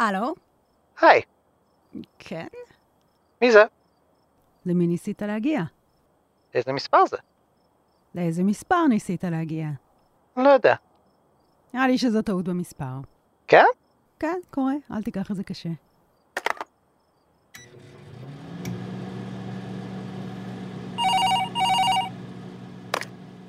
[0.00, 0.34] הלו?
[1.00, 1.22] היי,
[2.18, 2.46] כן?
[3.42, 3.64] מי זה?
[4.66, 5.62] למי ניסית להגיע?
[6.54, 7.16] איזה מספר זה?
[8.14, 9.66] לאיזה מספר ניסית להגיע?
[10.36, 10.74] לא יודע.
[11.74, 13.00] נראה לי שזו טעות במספר.
[13.48, 13.64] כן?
[14.18, 15.68] כן, קורה, אל תיקח את זה קשה.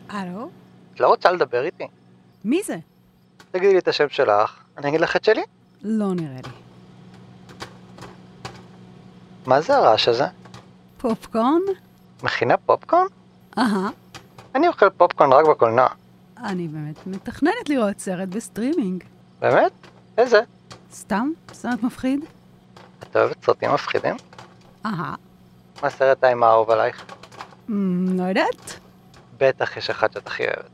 [0.10, 0.50] הלו?
[0.94, 1.88] את לא רוצה לדבר איתי?
[2.46, 2.78] מי זה?
[3.52, 5.42] תגידי לי את השם שלך, אני אגיד לך את שלי.
[5.84, 6.52] לא נראה לי.
[9.46, 10.26] מה זה הרעש הזה?
[10.98, 11.60] פופקורן?
[12.24, 13.06] מכינה פופקורן?
[13.58, 13.90] אהה.
[14.56, 15.88] אני אוכל פופקורן רק בקולנוע.
[16.44, 19.04] אני באמת מתכננת לראות סרט בסטרימינג.
[19.40, 19.72] באמת?
[20.18, 20.42] איזה?
[20.94, 21.32] סתם?
[21.54, 22.20] סרט מפחיד?
[23.04, 24.16] את אוהבת סרטים מפחידים?
[24.86, 25.16] אהה.
[25.82, 27.06] מה הסרט האימה האהוב עלייך?
[27.70, 28.80] אמ, לא יודעת.
[29.38, 30.70] בטח יש אחד שאת הכי אוהבת.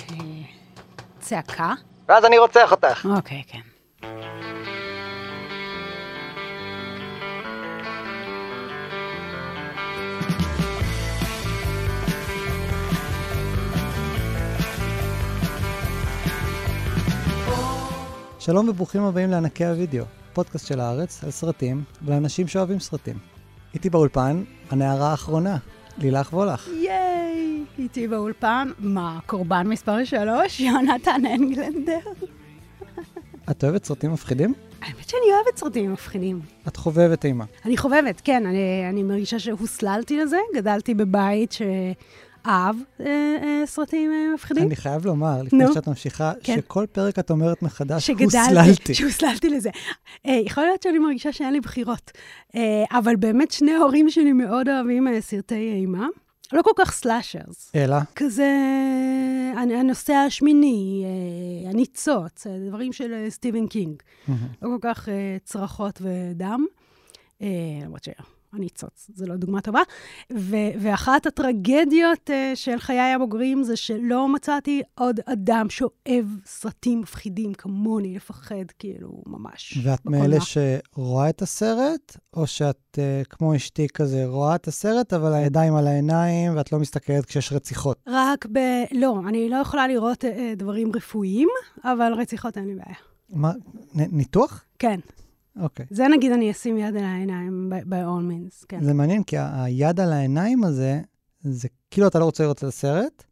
[0.00, 0.16] אה,
[1.20, 1.72] צעקה?
[2.08, 3.06] ואז אני רוצח אותך!
[3.16, 3.60] אוקיי, כן.
[18.40, 23.18] שלום וברוכים הבאים לענקי הוידאו, פודקאסט של הארץ על סרטים ולאנשים שאוהבים סרטים.
[23.74, 25.56] איתי באולפן, הנערה האחרונה,
[25.98, 26.68] לילך וולך.
[26.68, 27.64] ייי!
[27.78, 30.60] איתי באולפן, מה, קורבן מספר 3?
[30.60, 31.98] יונתן אנגלנדר?
[33.50, 34.54] את אוהבת סרטים מפחידים?
[34.82, 36.40] האמת שאני אוהבת סרטים מפחידים.
[36.68, 37.44] את חובבת אימה.
[37.64, 41.52] אני חובבת, כן, אני, אני מרגישה שהוסללתי לזה, גדלתי בבית
[42.44, 43.06] שאהב אה,
[43.42, 44.66] אה, סרטים אה, מפחידים.
[44.66, 45.74] אני חייב לומר, לפני נו.
[45.74, 46.56] שאת ממשיכה, כן.
[46.56, 48.94] שכל פרק את אומרת מחדש, שגדלתי, הוסללתי.
[48.94, 49.70] שהוסללתי לזה.
[50.26, 52.10] אה, יכול להיות שאני מרגישה שאין לי בחירות,
[52.54, 52.60] אה,
[52.98, 56.06] אבל באמת שני ההורים שלי מאוד אוהבים אה, סרטי אימה.
[56.52, 57.72] לא כל כך slashers.
[57.74, 58.48] אלא, כזה
[59.56, 64.02] הנ- הנוסע השמיני, אה, הניצוץ, אה, דברים של אה, סטיבן קינג.
[64.28, 64.34] לא
[64.68, 65.08] כל כך
[65.44, 66.64] צרחות ודם,
[67.84, 68.08] למרות
[68.52, 69.80] שהניצוץ זה לא דוגמה טובה.
[70.32, 77.54] ו- ואחת הטרגדיות אה, של חיי הבוגרים זה שלא מצאתי עוד אדם שאוהב סרטים מפחידים
[77.54, 79.78] כמוני, לפחד, כאילו, ממש.
[79.84, 80.06] ואת.
[80.06, 85.74] מאלה שרואה את הסרט, או שאת אה, כמו אשתי כזה, רואה את הסרט, אבל הידיים
[85.74, 87.96] על העיניים, ואת לא מסתכלת כשיש רציחות.
[88.06, 88.58] רק ב...
[88.92, 91.48] לא, אני לא יכולה לראות אה, דברים רפואיים,
[91.84, 92.96] אבל רציחות אין לי בעיה.
[93.30, 93.52] מה,
[93.94, 94.64] נ- ניתוח?
[94.78, 95.00] כן,
[95.56, 95.86] אוקיי.
[95.90, 98.84] זה נגיד אני אשים יד על העיניים, by all means, כן.
[98.84, 101.00] זה מעניין, כי היד על העיניים הזה,
[101.40, 103.24] זה כאילו אתה לא רוצה לראות את הסרט,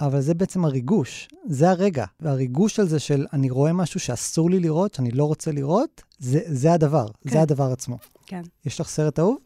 [0.00, 2.04] אבל זה בעצם הריגוש, זה הרגע.
[2.20, 6.40] והריגוש על זה של אני רואה משהו שאסור לי לראות, שאני לא רוצה לראות, זה,
[6.46, 7.30] זה הדבר, כן.
[7.30, 7.98] זה הדבר עצמו.
[8.26, 8.42] כן.
[8.66, 9.38] יש לך סרט אהוב?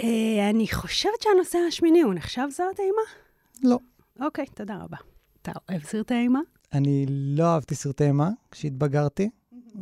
[0.00, 3.02] אה, אני חושבת שהנושא השמיני הוא נחשב סרט אימה?
[3.62, 3.78] לא.
[4.20, 4.96] אוקיי, תודה רבה.
[5.42, 6.40] אתה אוהב סרטי אימה?
[6.72, 9.30] אני לא אהבתי סרטי אימה כשהתבגרתי,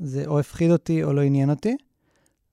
[0.02, 1.76] זה או הפחיד אותי או לא עניין אותי.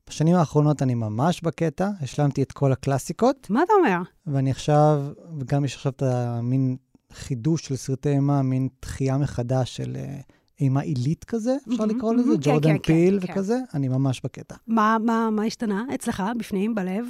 [0.10, 4.02] בשנים האחרונות אני ממש בקטע, השלמתי את כל הקלאסיקות, מה אתה אומר?
[4.28, 5.06] ואני עכשיו,
[5.40, 6.76] וגם יש עכשיו את המין
[7.14, 10.20] חידוש של סרטי אימה, מין תחייה מחדש של אה,
[10.60, 13.34] אימה עילית כזה, אפשר מהמם, לקרוא לזה, מהמם, כן, ג'ורדן כן, כן, פיל כן.
[13.34, 14.56] וכזה, אני ממש בקטע.
[14.68, 17.06] מה, מה, מה השתנה אצלך, בפנים, בלב?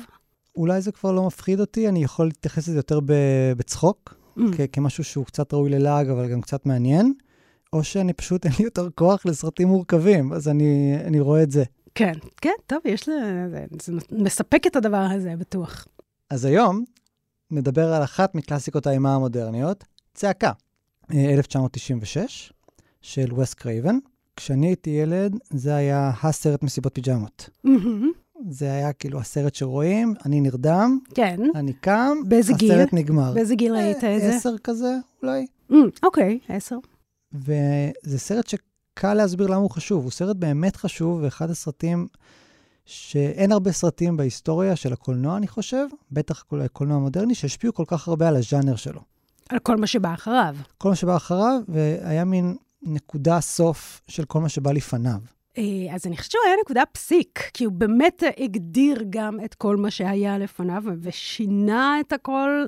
[0.56, 3.14] אולי זה כבר לא מפחיד אותי, אני יכול להתייחס לזה יותר ב-
[3.58, 7.14] בצחוק, Mm, כ- כמשהו שהוא קצת ראוי ללעג, אבל גם קצת מעניין,
[7.74, 11.63] או שאני פשוט, אין לי יותר כוח לסרטים מורכבים, אז אני, אני רואה את זה.
[11.96, 13.12] כן, כן, טוב, יש ל...
[13.52, 15.88] זה, זה מספק את הדבר הזה, בטוח.
[16.30, 16.84] אז היום
[17.52, 20.52] נדבר על אחת מקלאסיקות האימה המודרניות, צעקה,
[21.13, 22.53] אה, 1996,
[23.02, 23.97] של וס קרייבן.
[24.36, 27.50] כשאני הייתי ילד, זה היה הסרט מסיבות פיג'מות.
[28.50, 31.40] זה היה כאילו הסרט שרואים, אני נרדם, כן.
[31.56, 32.72] אני קם, באיזה גיל?
[32.72, 33.34] הסרט נגמר.
[33.34, 34.07] באיזה גיל ראית את זה?
[34.07, 35.46] אה, עשר כזה, אולי.
[35.72, 36.78] הממ, אוקיי, עשר.
[37.34, 40.04] וזה סרט שקל להסביר למה הוא חשוב.
[40.04, 42.08] הוא סרט באמת חשוב, ואחד הסרטים
[42.86, 48.28] שאין הרבה סרטים בהיסטוריה של הקולנוע, אני חושב, בטח הקולנוע המודרני, שהשפיעו כל כך הרבה
[48.28, 49.02] על הז'אנר שלו.
[49.50, 50.56] על כל מה שבא אחריו.
[50.78, 55.20] כל מה שבא אחריו, והיה מין נקודה סוף של כל מה שבא לפניו.
[55.58, 59.78] אה, אז אני חושבת שהוא היה נקודה פסיק, כי הוא באמת הגדיר גם את כל
[59.78, 62.66] מה שהיה לפניו, ושינה את הכל.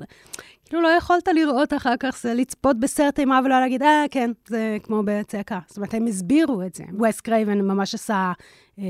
[0.71, 4.77] כאילו לא יכולת לראות אחר כך, זה לצפות בסרט אימה ולא להגיד, אה, כן, זה
[4.83, 5.59] כמו בצעקה.
[5.67, 6.83] זאת אומרת, הם הסבירו את זה.
[6.99, 8.31] וס קרייבן ממש עשה
[8.79, 8.83] אה,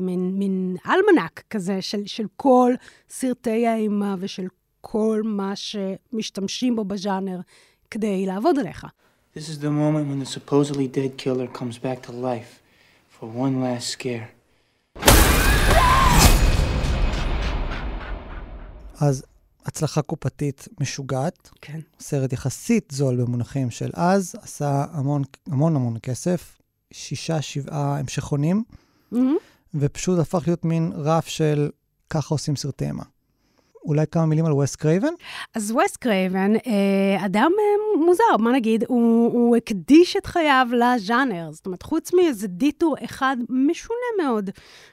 [0.00, 2.74] מין, מין אלמנק כזה של, של כל
[3.08, 4.46] סרטי האימה ושל
[4.80, 7.40] כל מה שמשתמשים בו בז'אנר
[7.90, 8.86] כדי לעבוד עליך.
[9.34, 12.60] This is the moment when the supposedly dead killer comes back to life
[13.20, 14.26] for one last scare.
[19.00, 19.24] אז
[19.66, 21.80] הצלחה קופתית משוגעת, כן.
[22.00, 26.58] סרט יחסית זול במונחים של אז, עשה המון המון המון כסף,
[26.92, 28.62] שישה, שבעה המשכונים,
[29.12, 29.36] מהמם.
[29.74, 31.70] ופשוט הפך להיות מין רף של
[32.10, 33.02] ככה עושים סרטי אימה.
[33.86, 35.12] אולי כמה מילים על וס קרייבן?
[35.54, 41.52] אז וס קרייבן, אה, אדם אה, מוזר, מה נגיד, הוא, הוא הקדיש את חייו לז'אנר.
[41.52, 44.50] זאת אומרת, חוץ מאיזה detour אחד משונה מאוד,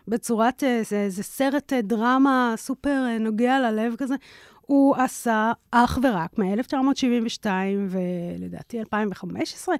[0.07, 4.15] בצורת אה, זה, זה סרט אה, דרמה סופר אה, נוגע ללב כזה,
[4.67, 7.47] הוא עשה אך ורק מ-1972
[7.89, 9.75] ולדעתי 2015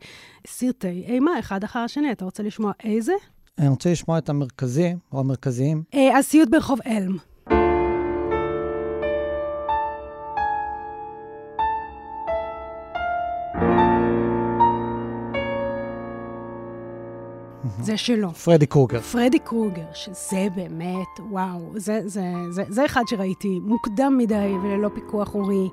[0.48, 2.12] סרטי אימה אחד אחר השני.
[2.12, 3.14] אתה רוצה לשמוע איזה?
[3.60, 5.84] אני רוצה לשמוע את המרכזי, או המרכזיים.
[5.94, 7.18] אה, אז סיוט ברחוב אלם.
[17.84, 18.34] זה שלו.
[18.34, 19.02] פרדי קרוגר.
[19.02, 25.34] פרדי קרוגר, שזה באמת, וואו, זה, זה, זה, זה אחד שראיתי מוקדם מדי וללא פיקוח
[25.34, 25.70] הורי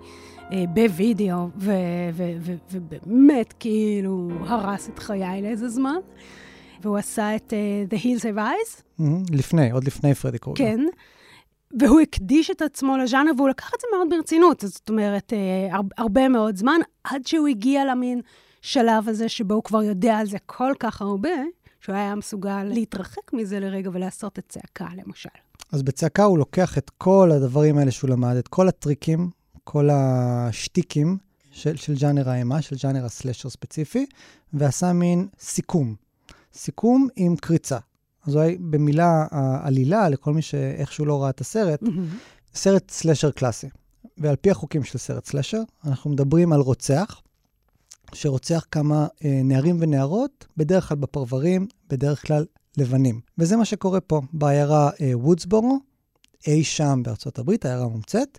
[0.52, 1.48] אה, בווידאו,
[2.70, 5.96] ובאמת כאילו הרס את חיי לאיזה זמן.
[6.82, 10.64] והוא עשה את uh, The Hills Have Eyes, מהמם, לפני, עוד לפני פרדי קרוגר.
[10.64, 10.80] כן.
[11.80, 14.60] והוא הקדיש את עצמו לז'אנר, והוא לקח את זה מאוד ברצינות.
[14.66, 18.20] זאת אומרת, אה, הר- הרבה מאוד זמן, עד שהוא הגיע למין
[18.62, 21.30] שלב הזה שבו הוא כבר יודע על זה כל כך הרבה,
[21.80, 25.28] שהוא היה מסוגל להתרחק מזה לרגע ולעשות את צעקה, למשל.
[25.72, 29.30] אז בצעקה הוא לוקח את כל הדברים האלה שהוא למד, את כל הטריקים,
[29.64, 31.18] כל השטיקים
[31.50, 34.06] של, של ז'אנר האימה, של ז'אנר הסלשר ספציפי,
[34.52, 35.94] ועשה מין סיכום.
[36.54, 37.78] סיכום עם קריצה.
[38.26, 41.80] אז אולי במילה העלילה, לכל מי שאיכשהו לא ראה את הסרט,
[42.54, 43.68] סרט סלשר קלאסי.
[44.18, 47.20] ועל פי החוקים של סרט סלשר, אנחנו מדברים על רוצח,
[48.14, 52.46] שרוצח כמה אה, נערים ונערות, בדרך כלל בפרברים, בדרך כלל
[52.76, 53.20] לבנים.
[53.38, 55.78] וזה מה שקורה פה, בעיירה אה, וודסבורו,
[56.46, 58.38] אי שם בארצות הברית, העיירה מומצאת.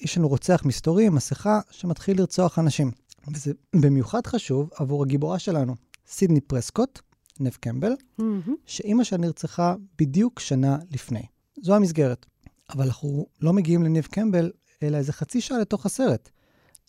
[0.00, 2.90] יש לנו רוצח מסתורי עם מסכה שמתחיל לרצוח אנשים.
[3.32, 5.74] וזה במיוחד חשוב עבור הגיבורה שלנו,
[6.06, 7.00] סידני פרסקוט,
[7.40, 8.54] נב קמבל, מהמם.
[8.66, 11.22] שאימא שלה נרצחה בדיוק שנה לפני.
[11.62, 12.26] זו המסגרת.
[12.70, 14.50] אבל אנחנו לא מגיעים לניב קמבל,
[14.82, 16.30] אלא איזה חצי שעה לתוך הסרט.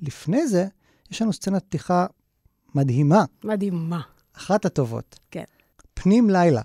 [0.02, 0.68] לפני זה,
[1.12, 2.06] יש לנו סצנת פתיחה
[2.76, 4.02] מדהימה, מדהימה.
[4.38, 5.20] אחת הטובות.
[5.32, 5.44] כן.
[5.94, 6.62] פנים לילה,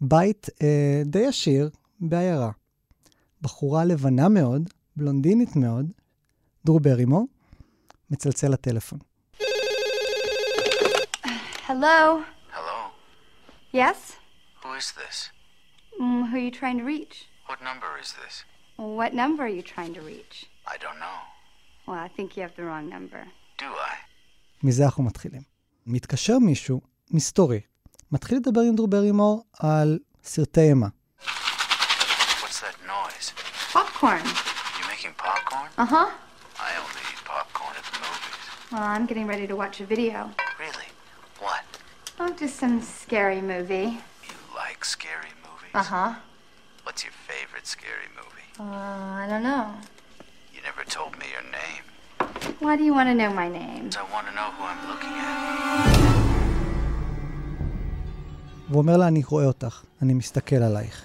[0.00, 2.50] בית אה, די עשיר בעיירה.
[3.40, 5.86] בחורה לבנה מאוד, בלונדינית מאוד,
[6.64, 7.26] דרו ברימור,
[8.10, 8.98] מצלצל לטלפון.
[11.68, 12.22] Hello?
[12.56, 12.78] Hello?
[13.72, 13.98] Yes?
[14.62, 15.16] Who is this?
[16.00, 17.14] Mm, who are you trying to reach?
[17.48, 18.34] What number is this?
[18.76, 20.34] What number are you trying to reach?
[20.74, 21.18] I don't know.
[21.86, 23.22] Well, I think you have the wrong number.
[23.64, 23.94] Do I?
[24.62, 25.42] מזה אנחנו מתחילים.
[25.86, 26.80] מתקשר מישהו,
[27.10, 27.60] מסתורי,
[28.12, 30.86] מתחיל לדבר עם דרו ברימור על סרטי אימה.
[31.22, 33.32] What's that noise?
[33.72, 34.24] Popcorn.
[34.78, 35.68] You making popcorn?
[35.78, 36.10] Uh.
[36.68, 38.44] I only eat popcorn at the movies.
[38.72, 40.18] Well, I'm getting ready to watch a video.
[40.64, 40.88] Really?
[41.44, 41.64] What?
[42.20, 43.90] Oh, just some scary movie.
[44.28, 45.74] You like scary movies?
[45.80, 46.10] Uh huh.
[46.84, 48.48] What's your favorite scary movie?
[48.60, 49.64] Uh, I don't know.
[50.54, 51.21] You never told me.
[52.62, 53.84] Why do you want to know my name?
[54.02, 56.12] I want to know who I'm looking at.
[58.68, 61.04] והוא אומר לה, אני רואה אותך, אני מסתכל עלייך.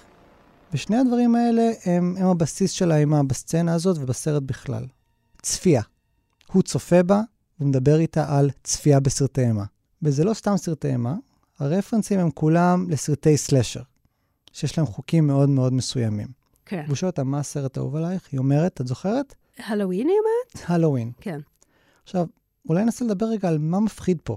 [0.72, 4.86] ושני הדברים האלה הם, הם הבסיס של האימה בסצנה הזאת ובסרט בכלל.
[5.42, 5.82] צפייה.
[6.52, 7.22] הוא צופה בה,
[7.58, 9.64] והוא מדבר איתה על צפייה בסרטי אימה.
[10.02, 11.14] וזה לא סתם סרטי אימה,
[11.58, 13.82] הרפרנסים הם כולם לסרטי סלשר,
[14.52, 16.28] שיש להם חוקים מאוד מאוד מסוימים.
[16.66, 16.82] כן.
[16.86, 18.28] והוא שואל אותה, מה הסרט האהוב עלייך?
[18.32, 19.34] היא אומרת, את זוכרת?
[19.58, 20.70] הלואוין, היא אומרת?
[20.70, 21.12] הלואוין.
[21.20, 21.40] כן.
[22.02, 22.26] עכשיו,
[22.68, 24.36] אולי ננסה לדבר רגע על מה מפחיד פה.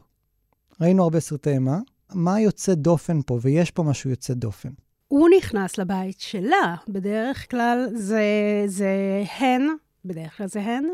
[0.81, 1.77] ראינו הרבה סרטי אימה,
[2.13, 4.69] מה יוצא דופן פה, ויש פה משהו יוצא דופן.
[5.07, 8.23] הוא נכנס לבית שלה, בדרך כלל זה,
[8.65, 9.67] זה הן,
[10.05, 10.85] בדרך כלל זה הן,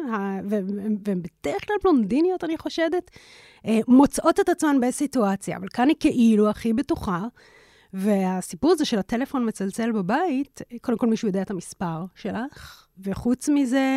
[0.49, 3.11] והן בדרך כלל בלונדיניות, אני חושדת,
[3.65, 7.25] אה, מוצאות את עצמן בסיטואציה, אבל כאן היא כאילו הכי בטוחה.
[7.93, 13.87] והסיפור הזה של הטלפון מצלצל בבית, קודם כל מישהו יודע את המספר שלך, וחוץ מזה,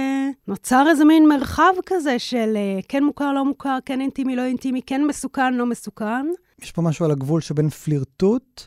[0.48, 4.82] נוצר איזה מין מרחב כזה של אה, כן מוכר, לא מוכר, כן אינטימי, לא אינטימי,
[4.82, 6.26] כן מסוכן, לא מסוכן.
[6.62, 8.62] יש פה משהו על הגבול שבין פלירטוט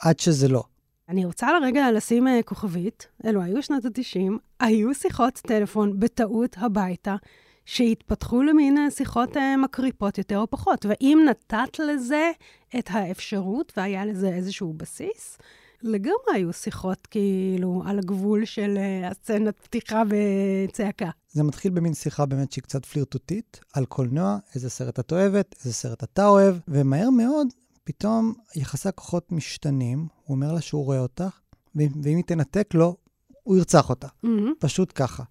[0.00, 0.62] עד שזה לא.
[1.08, 7.16] אני רוצה לרגע לשים אה, כוכבית, אלו היו שנות ה-90, היו שיחות טלפון בטעות הביתה,
[7.64, 10.86] שהתפתחו למין אה, שיחות מקריפות יותר או פחות.
[10.88, 12.30] ואם נתת לזה
[12.78, 15.38] את האפשרות והיה לזה איזשהו בסיס,
[15.82, 21.10] לגמרי היו שיחות כאילו על הגבול של אה, הסצנת פתיחה וצעקה.
[21.32, 25.74] זה מתחיל במין שיחה באמת שהיא קצת פלירטוטית, על קולנוע, איזה סרט את אוהבת, איזה
[25.74, 27.48] סרט אתה אוהב, ומהר מאוד,
[27.84, 31.40] פתאום יחסי הכוחות משתנים, הוא אומר לה שהוא רואה אותך,
[31.74, 32.96] ואם, היא תנתק לו,
[33.42, 34.06] הוא ירצח אותה.
[34.22, 34.52] מהמם.
[34.58, 35.22] פשוט ככה.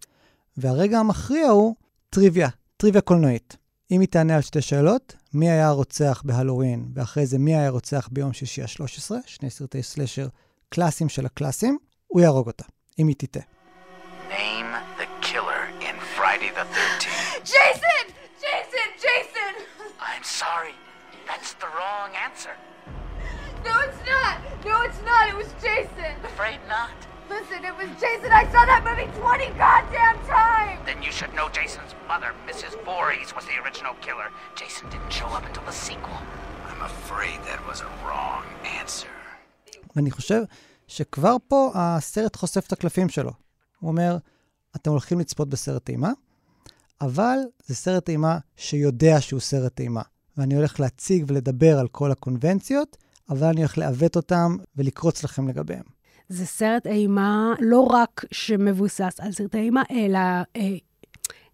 [0.57, 1.75] והרגע המכריע הוא
[2.09, 3.57] טריוויה, טריוויה קולנועית.
[3.91, 8.09] אם היא תענה על שתי שאלות, מי היה הרוצח בהלואוין, ואחרי זה מי היה הרוצח
[8.11, 10.27] ביום שישי ה-13, שני סרטי סלשר
[10.69, 11.77] קלאסיים של הקלאסיים,
[12.07, 12.63] הוא יהרוג אותה,
[12.99, 13.43] אם היא תטעה.
[14.29, 17.45] Name the killer in Friday the 13th.
[17.53, 18.05] Jason!
[18.45, 18.87] Jason!
[19.05, 19.53] Jason!
[20.09, 20.75] I'm sorry.
[21.27, 22.55] That's the wrong answer.
[23.67, 24.35] No, it's not!
[24.69, 25.23] No, it's not!
[25.31, 26.13] It was Jason!
[26.33, 26.97] Afraid not.
[27.29, 28.31] Listen, it was Jason!
[28.31, 30.79] I saw that movie 20 goddamn times!
[30.85, 32.73] Then you should know Jason's mother, Mrs.
[32.85, 34.29] Voorhees, was the original killer.
[34.55, 36.19] Jason didn't show up until the sequel.
[36.69, 38.43] I'm afraid that was a wrong
[38.81, 39.07] answer.
[39.95, 40.41] ואני חושב
[40.87, 43.31] שכבר פה הסרט חושף את הקלפים שלו.
[43.79, 44.17] הוא אומר,
[44.75, 46.11] אתם הולכים לצפות בסרט אימה,
[47.01, 50.01] אבל זה סרט אימה שיודע שהוא סרט אימה.
[50.37, 52.97] ואני הולך להציג ולדבר על כל הקונבנציות,
[53.29, 55.94] אבל אני הולך לעוות אותם ולקרוץ לכם לגביהם.
[56.29, 60.19] זה סרט אימה לא רק שמבוסס על סרטי אימה, אלא
[60.55, 60.75] אה,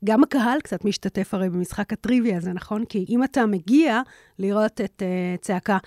[0.06, 2.86] גם הקהל קצת משתתף הרי במשחק הטריוויה הזה, נכון?
[2.86, 4.02] כי אם אתה מגיע
[4.40, 5.78] לראות את אה, צעקה,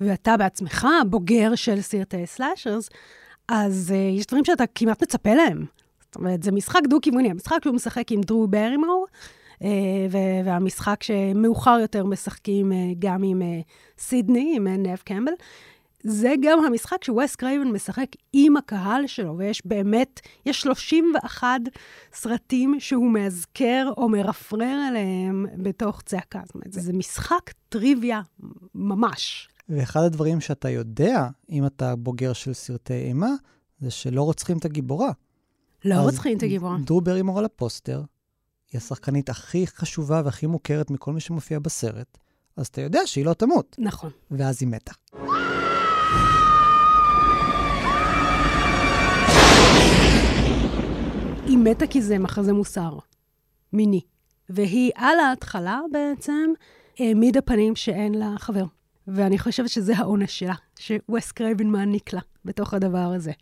[0.00, 2.90] ואתה בעצמך בוגר של סרטי סלאשרס,
[3.48, 5.64] אז אה, יש דברים שאתה כמעט מצפה להם.
[6.00, 7.30] זאת אומרת, זה משחק דו-כיווני.
[7.30, 9.06] המשחק שהוא משחק עם דרו ברימור,
[10.10, 13.60] ו- והמשחק שמאוחר יותר משחקים אה, גם עם אה,
[13.98, 15.32] סידני, עם אה, נב קמבל.
[16.04, 21.60] זה גם המשחק שווס קרייבן משחק עם הקהל שלו, ויש באמת, יש 31
[22.12, 26.40] סרטים שהוא מאזכר או מרפרר אליהם בתוך צעקה.
[26.44, 28.20] זאת אומרת, זה משחק טריוויה
[28.74, 29.48] ממש.
[29.68, 33.30] ואחד הדברים שאתה יודע, אם אתה בוגר של סרטי אימה,
[33.80, 35.10] זה שלא רוצחים את הגיבורה.
[35.84, 36.76] לא רוצחים את הגיבורה.
[36.84, 38.02] דרו ברימור על הפוסטר,
[38.72, 42.18] היא השחקנית הכי חשובה והכי מוכרת מכל מי שמופיע בסרט,
[42.56, 44.10] אז אתה יודע שהיא לא תמות, נכון.
[44.30, 44.92] ואז היא מתה.
[51.46, 52.98] היא מתה כי זה מחזה מוסר,
[53.72, 54.00] מיני.
[54.48, 56.52] והיא על ההתחלה בעצם
[56.98, 58.64] העמידה פנים שאין לה חבר.
[59.08, 63.32] ואני חושבת שזה העונש שלה, שווס קרייבן מעניק לה בתוך הדבר הזה.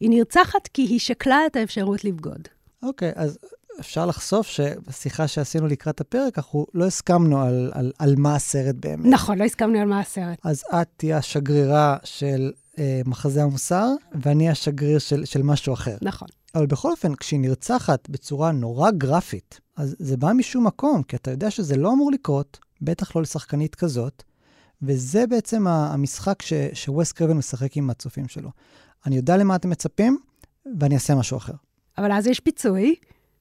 [0.00, 2.48] היא נרצחת כי היא שקלה את האפשרות לבגוד.
[2.82, 3.38] אוקיי, אז
[3.80, 9.06] אפשר לחשוף שבשיחה שעשינו לקראת הפרק, אנחנו לא הסכמנו על, על, על מה הסרט באמת.
[9.06, 10.38] נכון, לא הסכמנו על מה הסרט.
[10.44, 13.88] אז את תהיה השגרירה של אה, מחזה המוסר,
[14.22, 15.96] ואני השגריר של, של משהו אחר.
[16.02, 16.28] נכון.
[16.54, 21.30] אבל בכל אופן, כשהיא נרצחת בצורה נורא גרפית, אז זה בא משום מקום, כי אתה
[21.30, 24.22] יודע שזה לא אמור לקרות, בטח לא לשחקנית כזאת,
[24.82, 28.50] וזה בעצם המשחק ש- שווסט קרבן משחק עם הצופים שלו.
[29.06, 30.18] אני יודע למה אתם מצפים,
[30.78, 31.52] ואני אעשה משהו אחר.
[31.98, 32.94] אבל אז יש פיצוי,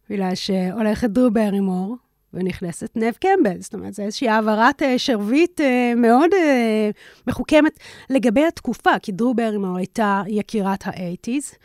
[0.10, 1.96] בגלל שהולכת דרו ברימור
[2.34, 3.62] ונכנסת נב קמבל.
[3.62, 6.90] זאת אומרת, זו איזושהי העברת אה, שרביט אה, מאוד אה,
[7.28, 11.56] מחוכמת לגבי התקופה, כי דרו ברימור הייתה יקירת ה-80's.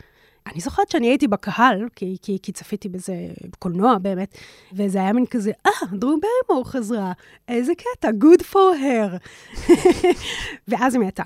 [0.51, 3.13] אני זוכרת שאני הייתי בקהל, כי, כי, כי צפיתי בזה
[3.51, 4.37] בקולנוע באמת,
[4.73, 7.13] וזה היה מין כזה, אה, דרו ברימור חזרה,
[7.47, 9.17] איזה קטע, good for her.
[10.67, 11.23] ואז היא מתה.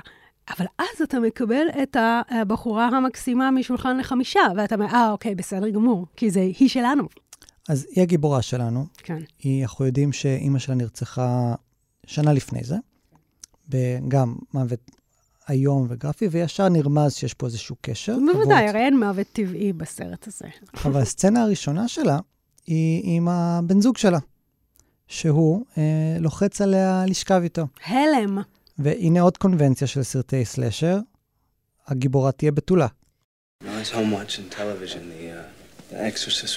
[0.58, 1.98] אבל אז אתה מקבל את
[2.30, 7.04] הבחורה המקסימה משולחן לחמישה, ואתה אומר, אה, אוקיי, בסדר גמור, כי זה היא שלנו.
[7.70, 8.86] אז היא הגיבורה שלנו.
[8.98, 9.20] כן.
[9.40, 11.56] היא, אנחנו יודעים שאימא שלה נרצחה
[12.08, 12.76] שנה לפני זה,
[13.70, 14.92] וגם מוות
[15.50, 18.18] איום וגרפי, וישר נרמז שיש פה איזשהו קשר.
[18.34, 18.68] בוודאי.
[18.68, 20.46] הרי אין מוות טבעי בסרט הזה.
[20.86, 22.20] אבל הסצנה הראשונה שלה
[22.68, 24.20] היא עם הבן זוג שלה,
[25.08, 27.68] שהוא אה, לוחץ עליה לשכב איתו.
[27.86, 28.38] הלם.
[28.78, 31.00] והנה עוד קונבנציה של סרטי סלאשר,
[31.88, 32.88] הגיבורה תהיה בתולה.
[33.64, 33.66] Uh,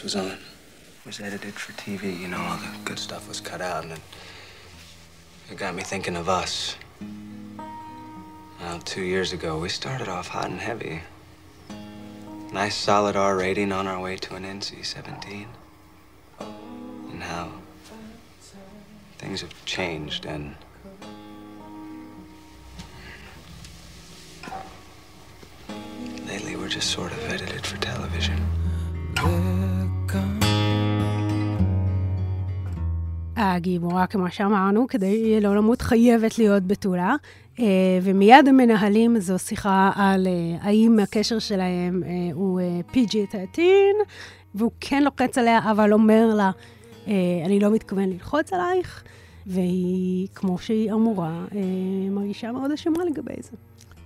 [0.05, 0.27] was on.
[1.05, 3.93] It was edited for TV, you know, all the good stuff was cut out, and
[3.93, 4.01] it,
[5.51, 6.77] it got me thinking of us.
[8.62, 11.02] Well, two years ago, we started off hot and heavy.
[12.52, 15.48] Nice solid R rating on our way to an NC 17.
[17.12, 17.50] And how
[19.18, 20.56] things have changed, and
[26.28, 28.40] lately we're just sort of edited for television.
[33.38, 37.16] הגיבורה, כמו שאמרנו, כדי לא למות, חייבת להיות בתולה.
[37.61, 37.65] אה,
[38.03, 43.59] ומיד הם מנהלים זו שיחה על אה, האם הקשר שלהם אה, הוא אה, PG-13,
[44.55, 46.51] והוא כן לוחץ עליה, אבל אומר לה,
[47.09, 47.13] אה,
[47.47, 49.03] אני לא מתכוון ללחוץ עלייך,
[49.47, 51.61] והיא, כמו שהיא אמורה, אה,
[52.11, 53.51] מרגישה מאוד אשמה לגבי זה.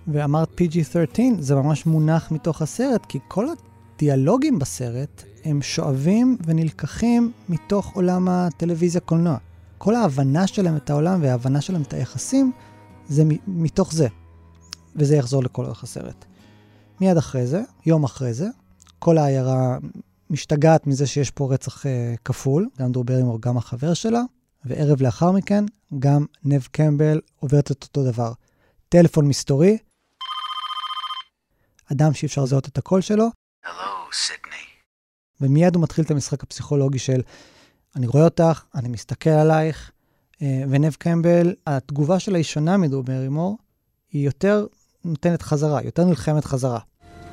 [0.07, 3.47] ואמרת PG-13, זה ממש מונח מתוך הסרט, כי כל
[3.95, 9.37] הדיאלוגים בסרט הם שואבים ונלקחים מתוך עולם הטלוויזיה-קולנוע.
[9.77, 12.51] כל ההבנה שלהם את העולם וההבנה שלהם את היחסים,
[13.09, 14.07] זה מתוך זה.
[14.95, 16.25] וזה יחזור לכל אורך הסרט.
[17.01, 18.47] מיד אחרי זה, יום אחרי זה,
[18.99, 19.77] כל העיירה
[20.29, 24.21] משתגעת מזה שיש פה רצח אה, כפול, גם דרו ברימור, גם החבר שלה,
[24.65, 25.65] וערב לאחר מכן,
[25.99, 28.33] גם נב קמבל עוברת את אותו דבר.
[28.89, 29.77] טלפון מסתורי,
[31.91, 33.27] אדם שאי אפשר לזהות את הקול שלו,
[33.65, 33.69] Hello,
[34.11, 34.67] Sydney.
[35.41, 37.21] ומיד הוא מתחיל את המשחק הפסיכולוגי של
[37.95, 39.91] אני רואה אותך, אני מסתכל עלייך,
[40.41, 43.57] ונב קמבל, התגובה שלה היא שונה מדרו ברימור,
[44.11, 44.65] היא יותר
[45.05, 46.79] נותנת חזרה, יותר נלחמת חזרה.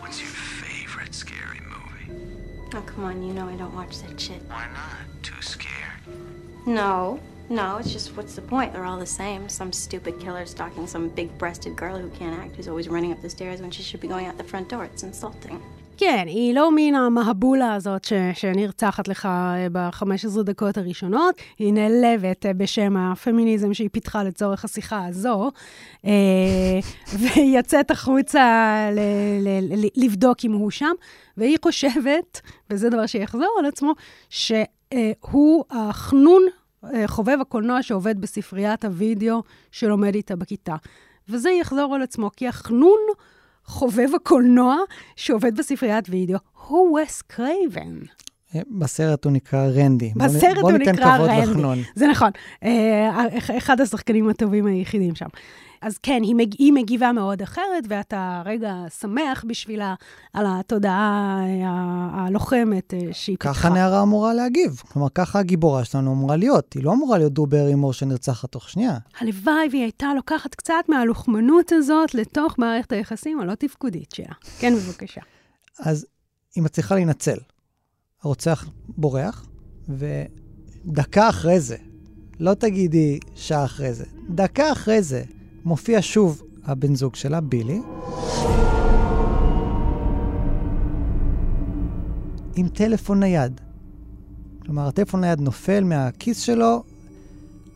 [0.02, 2.74] What's your favorite scary movie?
[2.74, 4.42] Oh, come on, you know I don't watch that shit.
[4.48, 5.04] Why not?
[5.22, 6.00] Too scared?
[6.66, 7.20] No,
[7.50, 8.72] no, it's just what's the point?
[8.72, 9.42] They're all the same.
[9.60, 13.20] Some stupid killer stalking some big breasted girl who can't act who's always running up
[13.26, 14.84] the stairs when she should be going out the front door.
[14.90, 15.58] It's insulting.
[15.96, 22.46] כן, היא לא מן המהבולה הזאת ש, שנרצחת לך אה, ב-15 דקות הראשונות, היא נעלבת
[22.46, 25.50] אה, בשם הפמיניזם שהיא פיתחה לצורך השיחה הזו,
[26.06, 26.10] אה,
[27.18, 28.98] והיא יוצאת החוצה ל,
[29.40, 30.92] ל, ל, לבדוק אם הוא שם,
[31.36, 33.92] והיא חושבת, וזה דבר שיחזור על עצמו,
[34.30, 36.42] שהוא החנון,
[37.06, 40.76] חובב הקולנוע שעובד בספריית הוידאו שלומד איתה בכיתה.
[41.28, 42.98] וזה יחזור על עצמו, כי החנון...
[43.64, 44.76] חובב הקולנוע
[45.16, 47.98] שעובד בספריית וידאו, הוא וס קרייבן.
[48.54, 50.12] אה, בסרט הוא נקרא רנדי.
[50.16, 51.50] בוא נ- בסרט בוא הוא ניתן נקרא כבוד רנדי.
[51.50, 51.78] לחנון.
[51.94, 52.30] זה נכון.
[52.64, 53.10] אה,
[53.58, 55.26] אחד השחקנים הטובים היחידים שם.
[55.84, 56.54] אז כן, היא, מג...
[56.58, 59.94] היא מגיבה מאוד אחרת, ואתה רגע שמח בשבילה
[60.32, 61.68] על התודעה אה,
[62.12, 63.54] הלוחמת אה, שהיא פיתחה.
[63.54, 64.82] ככה נערה אמורה להגיב.
[64.92, 66.72] כלומר, ככה הגיבורה שלנו אמורה להיות.
[66.72, 68.98] היא לא אמורה להיות דרו ברימור שנרצחת תוך שנייה.
[69.20, 74.34] הלוואי והיא הייתה לוקחת קצת מהלוחמנות הזאת לתוך מערכת היחסים הלא תפקודית שלה.
[74.58, 75.20] כן, בבקשה.
[75.78, 76.06] אז
[76.54, 77.38] היא מצליחה להינצל.
[78.22, 79.46] הרוצח בורח,
[79.88, 81.76] ודקה אחרי זה,
[82.40, 85.22] לא תגידי שעה אחרי זה, דקה אחרי זה,
[85.64, 87.80] מופיע שוב הבן זוג שלה, בילי,
[92.56, 93.60] עם טלפון נייד.
[94.62, 96.82] כלומר, הטלפון נייד נופל מהכיס שלו,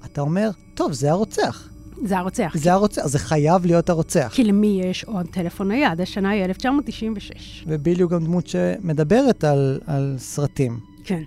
[0.05, 1.69] אתה אומר, טוב, זה הרוצח.
[2.05, 2.53] זה הרוצח.
[2.55, 4.33] זה הרוצח, זה חייב להיות הרוצח.
[4.35, 6.01] כי למי יש עוד טלפון נייד?
[6.01, 7.65] השנה היא 1996.
[7.67, 10.81] ובילי הוא גם דמות שמדברת על, על סרטים.
[11.05, 11.23] כן.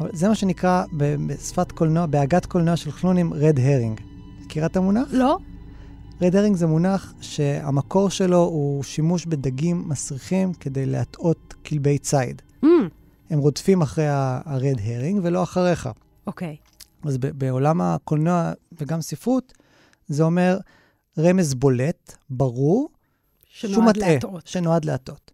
[0.00, 4.00] אבל זה מה שנקרא בשפת קולנוע, בעגת קולנוע של חנונים, רד הרינג.
[4.44, 5.08] מכירה את המונח?
[5.12, 5.38] לא?
[6.22, 12.42] רד הרינג זה מונח שהמקור שלו הוא שימוש בדגים מסריחים כדי להטעות כלבי ציד.
[12.64, 12.68] Mm,
[13.30, 15.88] הם רודפים אחרי הרד הרינג ולא אחריך.
[16.26, 16.56] אוקיי.
[17.04, 19.52] אז ב- בעולם הקולנוע וגם ספרות,
[20.08, 20.58] זה אומר
[21.18, 22.88] רמז בולט, ברור,
[23.44, 24.08] שהוא מטעה.
[24.44, 25.30] שנועד להטעות.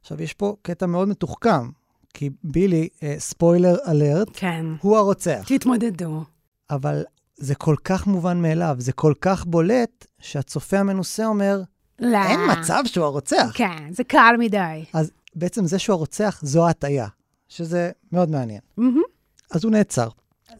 [0.00, 1.70] עכשיו, יש פה קטע מאוד מתוחכם,
[2.14, 4.66] כי בילי, אה, ספוילר אלרט, כן.
[4.80, 5.44] הוא הרוצח.
[5.46, 6.24] תתמודדו.
[6.70, 7.04] אבל
[7.36, 11.62] זה כל כך מובן מאליו, זה כל כך בולט, שהצופה המנוסה אומר,
[11.98, 12.18] לא.
[12.28, 13.50] אין מצב שהוא הרוצח.
[13.54, 14.84] כן, זה קל מדי.
[14.92, 17.06] אז בעצם זה שהוא הרוצח, זו ההטעיה,
[17.48, 18.60] שזה מאוד מעניין.
[18.76, 19.02] מהמם.
[19.50, 20.08] אז הוא נעצר,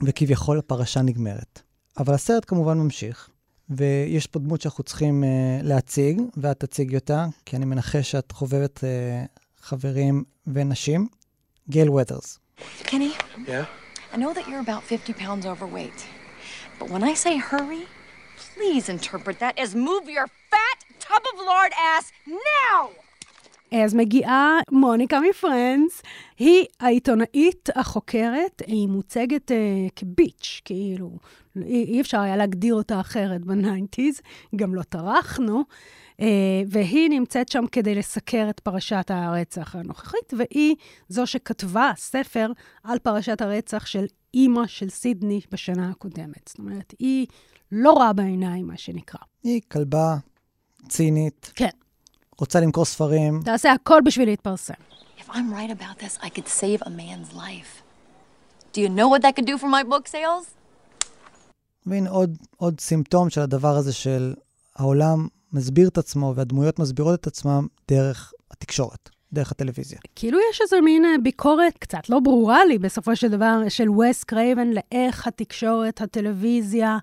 [0.02, 1.62] וכביכול הפרשה נגמרת.
[1.98, 3.28] אבל הסרט כמובן ממשיך,
[3.70, 5.26] ויש פה דמות שאנחנו צריכים uh,
[5.66, 11.08] להציג, ואת תציגי אותה, כי אני מנחש שאת חובבת uh, חברים ונשים.
[11.68, 12.38] גייל ותרס.
[12.82, 13.12] Kenny,
[13.46, 13.66] Yeah?
[14.12, 16.06] I know that you're about 50 pounds overweight.
[16.78, 17.84] But when I say hurry,
[18.53, 22.89] please interpret that as move your fat tub of lard ass now!
[23.71, 26.01] אז מגיעה מוניקה מפרנדס,
[26.39, 29.54] היא העיתונאית החוקרת, היא מוצגת uh,
[29.96, 31.10] כביץ', כאילו,
[31.56, 34.20] אי, אי אפשר היה להגדיר אותה אחרת בניינטיז,
[34.56, 35.64] גם לא טרחנו,
[36.16, 36.22] uh,
[36.68, 40.76] והיא נמצאת שם כדי לסקר את פרשת הרצח הנוכחית, והיא
[41.08, 42.52] זו שכתבה ספר
[42.84, 46.48] על פרשת הרצח של אימא של סידני בשנה הקודמת.
[46.48, 47.26] זאת אומרת, היא
[47.72, 49.20] לא רואה בעיניים, מה שנקרא.
[49.44, 50.16] היא כלבה
[50.88, 51.68] צינית, כן,
[52.38, 53.40] רוצה למכור ספרים.
[53.44, 54.74] תעשה הכל בשביל להתפרסם.
[55.32, 57.72] I'm right about this, I could save a man's life.
[58.72, 60.46] Do you know what that could do for my book sales?
[61.86, 64.34] והנה עוד, עוד סימפטום של הדבר הזה של
[64.76, 69.98] העולם מסביר את עצמו והדמויות מסבירות את עצמם דרך התקשורת, דרך הטלוויזיה.
[70.14, 74.24] כאילו יש איזה מין אה, ביקורת קצת לא ברורה לי בסופו של דבר של וס
[74.24, 76.98] קרייבן לאיך התקשורת, הטלוויזיה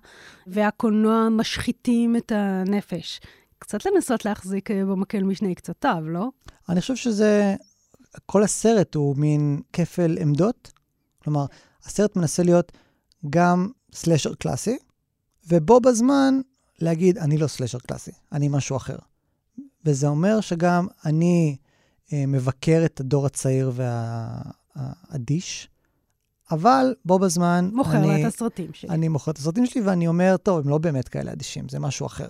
[0.46, 3.20] והקולנוע משחיתים את הנפש.
[3.58, 6.28] קצת לנסות להחזיק אה, במקל משני קצותיו, לא?
[6.68, 7.54] אני חושב שזה,
[8.26, 10.72] כל הסרט הוא מין כפל עמדות.
[11.22, 11.46] כלומר,
[11.84, 12.72] הסרט מנסה להיות
[13.30, 14.78] גם סלשר קלאסי,
[15.48, 16.40] ובו בזמן
[16.78, 18.96] להגיד, אני לא סלשר קלאסי, אני משהו אחר.
[19.84, 21.56] וזה אומר שגם אני
[22.12, 25.68] אה, מבקר את הדור הצעיר והאדיש,
[26.50, 28.22] אבל בו בזמן מוכר אני...
[28.22, 28.90] את הסרטים שלי.
[28.90, 32.06] אני מוכר את הסרטים שלי ואני אומר, טוב, הם לא באמת כאלה אדישים, זה משהו
[32.06, 32.28] אחר.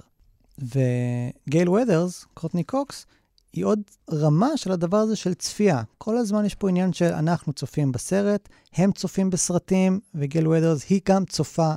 [0.59, 3.07] וגייל ודרס, קורטני קוקס,
[3.53, 3.81] היא עוד
[4.13, 5.83] רמה של הדבר הזה של צפייה.
[5.99, 11.01] כל הזמן יש פה עניין של אנחנו צופים בסרט, הם צופים בסרטים, וגייל ודרס היא
[11.09, 11.73] גם צופה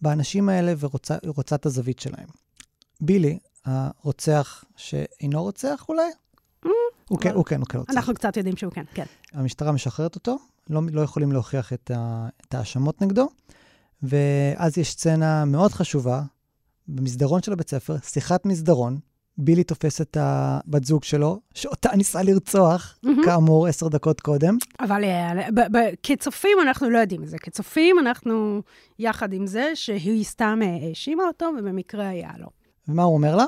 [0.00, 2.28] באנשים האלה ורוצה רוצה את הזווית שלהם.
[3.00, 6.10] בילי, הרוצח שאינו רוצח אולי,
[7.08, 7.92] הוא כן, הוא כן, הוא כן רוצח.
[7.92, 9.04] אנחנו קצת יודעים שהוא כן, כן.
[9.32, 10.38] המשטרה משחררת אותו,
[10.70, 13.28] לא, לא יכולים להוכיח את, ה, את ההאשמות נגדו,
[14.02, 16.22] ואז יש סצנה מאוד חשובה
[16.88, 18.98] במסדרון של הבית ספר, שיחת מסדרון,
[19.38, 23.24] בילי תופס את הבת זוג שלו, שאותה ניסה לרצוח, מהמם.
[23.24, 24.56] כאמור, עשר דקות קודם.
[24.80, 27.38] אבל אה, ב- ב- כצופים אנחנו לא יודעים את זה.
[27.38, 28.62] כצופים אנחנו,
[28.98, 32.46] יחד עם זה, שהיא סתם אה, האשימה אותו, ובמקרה היה לו.
[32.88, 33.44] ומה הוא אומר לה?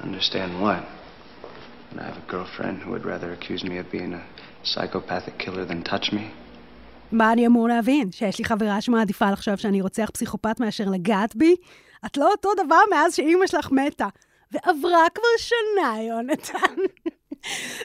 [0.00, 0.82] Understand what?
[1.92, 4.22] And I have a girlfriend who would rather accuse me of being a
[4.66, 6.20] psychopathic killer than touch me?
[7.12, 8.12] מה אני אמור להבין?
[8.12, 11.54] שיש לי חברה שמעדיפה לחשוב שאני רוצח פסיכופת מאשר לגעת בי?
[12.06, 14.06] את לא אותו דבר מאז שאימא שלך מתה.
[14.54, 16.74] ועברה כבר שנה, יונתן.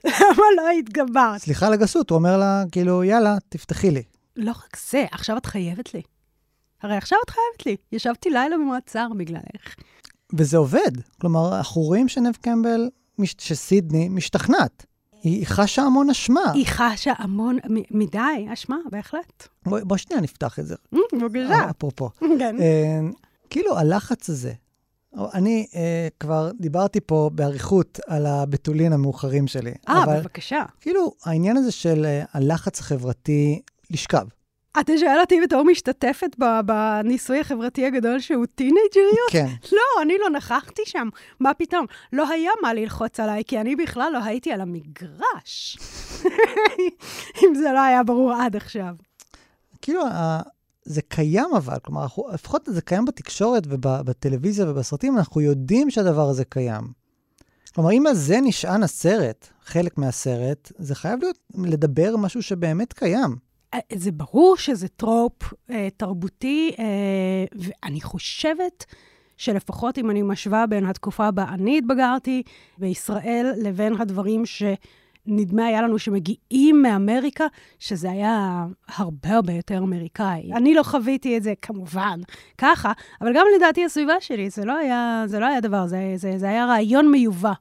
[0.05, 1.41] למה לא התגברת?
[1.41, 4.03] סליחה על הגסות, הוא אומר לה, כאילו, יאללה, תפתחי לי.
[4.35, 6.01] לא רק זה, עכשיו את חייבת לי.
[6.81, 7.75] הרי עכשיו את חייבת לי.
[7.91, 9.75] ישבתי לילה במעצר בגללך.
[10.33, 10.91] וזה עובד.
[11.21, 14.85] כלומר, אנחנו רואים שנב קמבל, מש- שסידני משתכנעת.
[15.23, 16.51] היא חשה המון אשמה.
[16.53, 19.47] היא חשה המון, מ- מדי, אשמה, בהחלט.
[19.65, 20.75] בוא, בוא שנייה נפתח את זה.
[20.93, 21.69] אה, בבקשה.
[21.69, 22.09] אפרופו.
[22.19, 22.55] כן.
[22.59, 22.99] אה,
[23.49, 24.53] כאילו, הלחץ הזה,
[25.17, 29.71] אני אה, כבר דיברתי פה באריכות על הבתולין המאוחרים שלי.
[29.89, 30.63] אה, בבקשה.
[30.81, 34.25] כאילו, העניין הזה של אה, הלחץ החברתי לשכב.
[34.79, 39.29] אתה שואל אותי בתור משתתפת בניסוי החברתי הגדול שהוא טינג'ריות?
[39.31, 39.47] כן.
[39.71, 41.09] לא, אני לא נכחתי שם.
[41.39, 41.85] מה פתאום?
[42.13, 45.77] לא היה מה ללחוץ עליי, כי אני בכלל לא הייתי על המגרש.
[47.43, 48.95] אם זה לא היה ברור עד עכשיו.
[49.81, 50.01] כאילו,
[50.89, 56.45] זה קיים אבל, כלומר, אנחנו, לפחות זה קיים בתקשורת ובטלוויזיה ובסרטים, אנחנו יודעים שהדבר הזה
[56.45, 56.83] קיים.
[57.75, 63.35] כלומר, אם על זה נשען הסרט, חלק מהסרט, זה חייב להיות לדבר משהו שבאמת קיים.
[63.73, 66.85] אה, זה ברור שזה טרופ אה, תרבותי, אה,
[67.55, 68.85] ואני חושבת
[69.37, 72.43] שלפחות אם אני משווה בין התקופה בה אני התבגרתי
[72.77, 74.45] בישראל לבין הדברים
[75.27, 77.45] שנדמה היה לנו שמגיעים מאמריקה,
[77.79, 80.53] שזה היה הרבה הרבה יותר אמריקאי.
[80.53, 82.19] אני לא חוויתי את זה כמובן
[82.57, 86.37] ככה, אבל גם לדעתי הסביבה שלי, זה לא היה, זה לא היה דבר, זה, זה,
[86.37, 87.53] זה היה רעיון מיובא.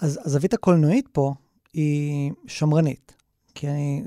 [0.00, 1.34] אז הזווית הקולנועית פה
[1.72, 3.14] היא שמרנית.
[3.54, 4.02] כי אני...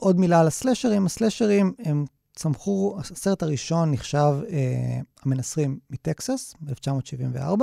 [0.00, 2.04] עוד מילה על הסלשרים, הסלשרים הם
[2.34, 7.62] צמחו, הסרט הראשון נחשב אה, המנסרים מטקסס, ב-1974,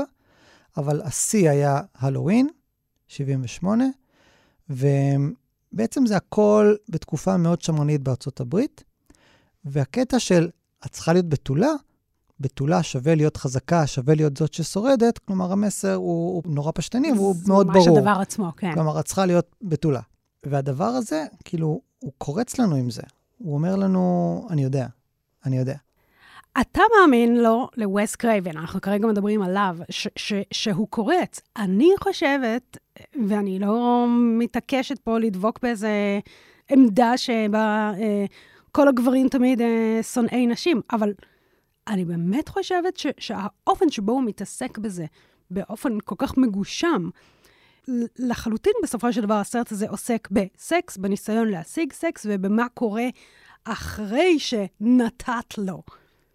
[0.78, 2.48] אבל השיא היה הלואוין,
[3.08, 3.86] 78,
[4.70, 8.84] ובעצם זה הכל בתקופה מאוד שמרנית בארצות הברית,
[9.66, 10.50] והקטע של
[10.86, 11.72] את צריכה להיות בתולה,
[12.40, 17.36] בתולה שווה להיות חזקה, שווה להיות זאת ששורדת, כלומר המסר הוא, הוא נורא פשטני והוא
[17.38, 17.98] זה מאוד ממש ברור.
[17.98, 18.74] הדבר עצמו, כן.
[18.74, 20.02] כלומר, את צריכה להיות בתולה.
[20.46, 23.02] והדבר הזה, כאילו, הוא קורץ לנו עם זה.
[23.38, 24.88] הוא אומר לנו, אני יודע,
[25.46, 25.76] אני יודע.
[26.62, 31.42] אתה מאמין לו, לווס קרייבן, אנחנו כרגע מדברים עליו, ש- ש- שהוא קורץ.
[31.58, 32.78] אני חושבת,
[33.28, 36.20] ואני לא מתעקשת פה לדבוק באיזה
[36.72, 38.26] עמדה שבה אה,
[38.72, 41.14] כל הגברים תמיד אה, שונאי נשים, אבל
[41.88, 45.06] אני באמת חושבת ש- שהאופן שבו הוא מתעסק בזה,
[45.52, 47.10] באופן כל כך מגושם,
[48.20, 53.06] לחלוטין בסופו של דבר הסרט הזה עוסק בסקס, בניסיון להשיג סקס ובמה קורה
[53.66, 55.84] אחרי שנתת לו.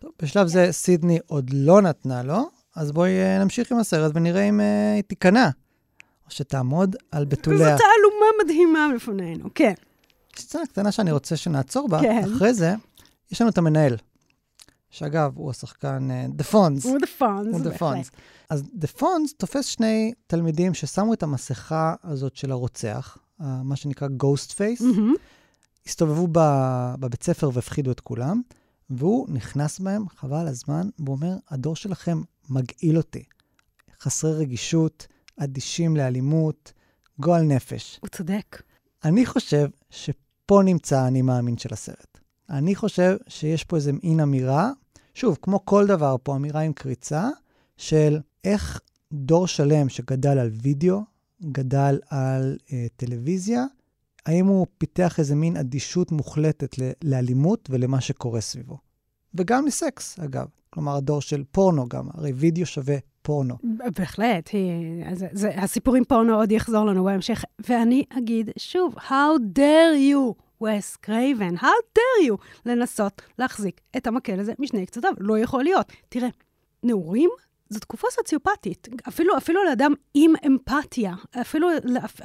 [0.01, 4.43] טוב, בשלב זה סידני עוד לא נתנה לו, אז בואי אה, נמשיך עם הסרט ונראה
[4.43, 5.49] אם אה, היא תיכנע,
[6.27, 7.59] או שתעמוד על בתוליה.
[7.59, 9.73] זאת תעלומה מדהימה לפנינו, כן.
[10.37, 12.01] יש סצנה קטנה שאני רוצה שנעצור בה.
[12.01, 12.23] כן.
[12.25, 12.75] אחרי זה,
[13.33, 13.97] יש לנו את המנהל,
[14.91, 16.85] שאגב, הוא השחקן the Fonz.
[16.85, 18.11] הוא the Fonz, הוא the Fonz.
[18.51, 24.81] אז the Fonz תופס שני תלמידים ששמו את המסכה הזאת של הרוצח, מה שנקרא Ghostface,
[24.81, 25.15] מהמם.
[25.87, 28.41] הסתובבו ב- בבית ספר והפחידו את כולם,
[28.91, 33.25] והוא נכנס בהם, חבל על הזמן, והוא אומר, הדור שלכם מגעיל אותי.
[34.01, 36.73] חסרי רגישות, אדישים לאלימות,
[37.21, 37.99] גועל נפש.
[38.03, 38.63] הוא צודק.
[39.05, 42.19] אני חושב שפה נמצא האני מאמין של הסרט.
[42.51, 44.71] אני חושב שיש פה איזו מין אמירה,
[45.15, 47.29] שוב, כמו כל דבר פה, אמירה עם קריצה,
[47.77, 48.81] של איך
[49.13, 51.01] דור שלם שגדל על וידאו,
[51.43, 53.65] גדל על אה, טלוויזיה,
[54.27, 58.79] האם הוא פיתח איזה מין אדישות מוחלטת לאלימות ולמה שקורה סביבו.
[59.35, 60.47] וגם לסקס, אגב.
[60.71, 63.55] כלומר, הדור של פורנו גם, הרי וידאו שווה פורנו.
[63.99, 64.51] בהחלט,
[65.57, 67.45] הסיפור עם פורנו עוד יחזור לנו בהמשך.
[67.69, 74.41] ואני אגיד שוב, How dare you, וס קרייבן, How dare you, לנסות להחזיק את המקל
[74.41, 75.13] הזה משני קצותיו.
[75.19, 75.93] לא יכול להיות.
[76.09, 76.29] תראה,
[76.83, 77.31] נעורים
[77.71, 78.89] זו תקופה סוציופטית.
[79.09, 81.69] אפילו, אפילו לאדם עם אמפתיה, אפילו,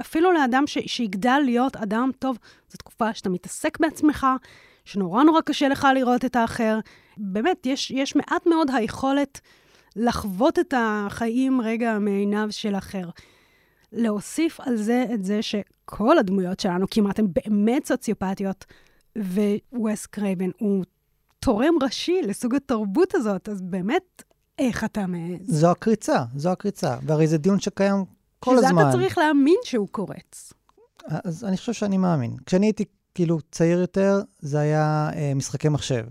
[0.02, 2.38] אפילו לאדם ש, שיגדל להיות אדם טוב,
[2.70, 4.28] זו תקופה שאתה מתעסק בעצמך,
[4.86, 6.80] שנורא נורא קשה לך לראות את האחר.
[7.18, 9.42] באמת, יש, יש מעט מאוד היכולת
[9.96, 13.10] לחוות את החיים רגע מעיניו של אחר.
[13.92, 18.66] להוסיף על זה את זה שכל הדמויות שלנו כמעט הן באמת סוציופטיות,
[19.74, 20.84] וס קרייבן הוא
[21.40, 24.24] תורם ראשי לסוג התרבות הזאת, אז באמת,
[24.60, 25.60] איך אתה מעז?
[25.60, 26.98] זו הקריצה, זו הקריצה.
[27.04, 28.06] והרי זה דיון שקיים
[28.40, 28.82] כל שזה הזמן.
[28.82, 30.54] אתה צריך להאמין שהוא קורץ.
[31.08, 32.36] אז אני חושב שאני מאמין.
[32.46, 36.06] כשאני הייתי כאילו צעיר יותר, זה היה אה, משחקי מחשב.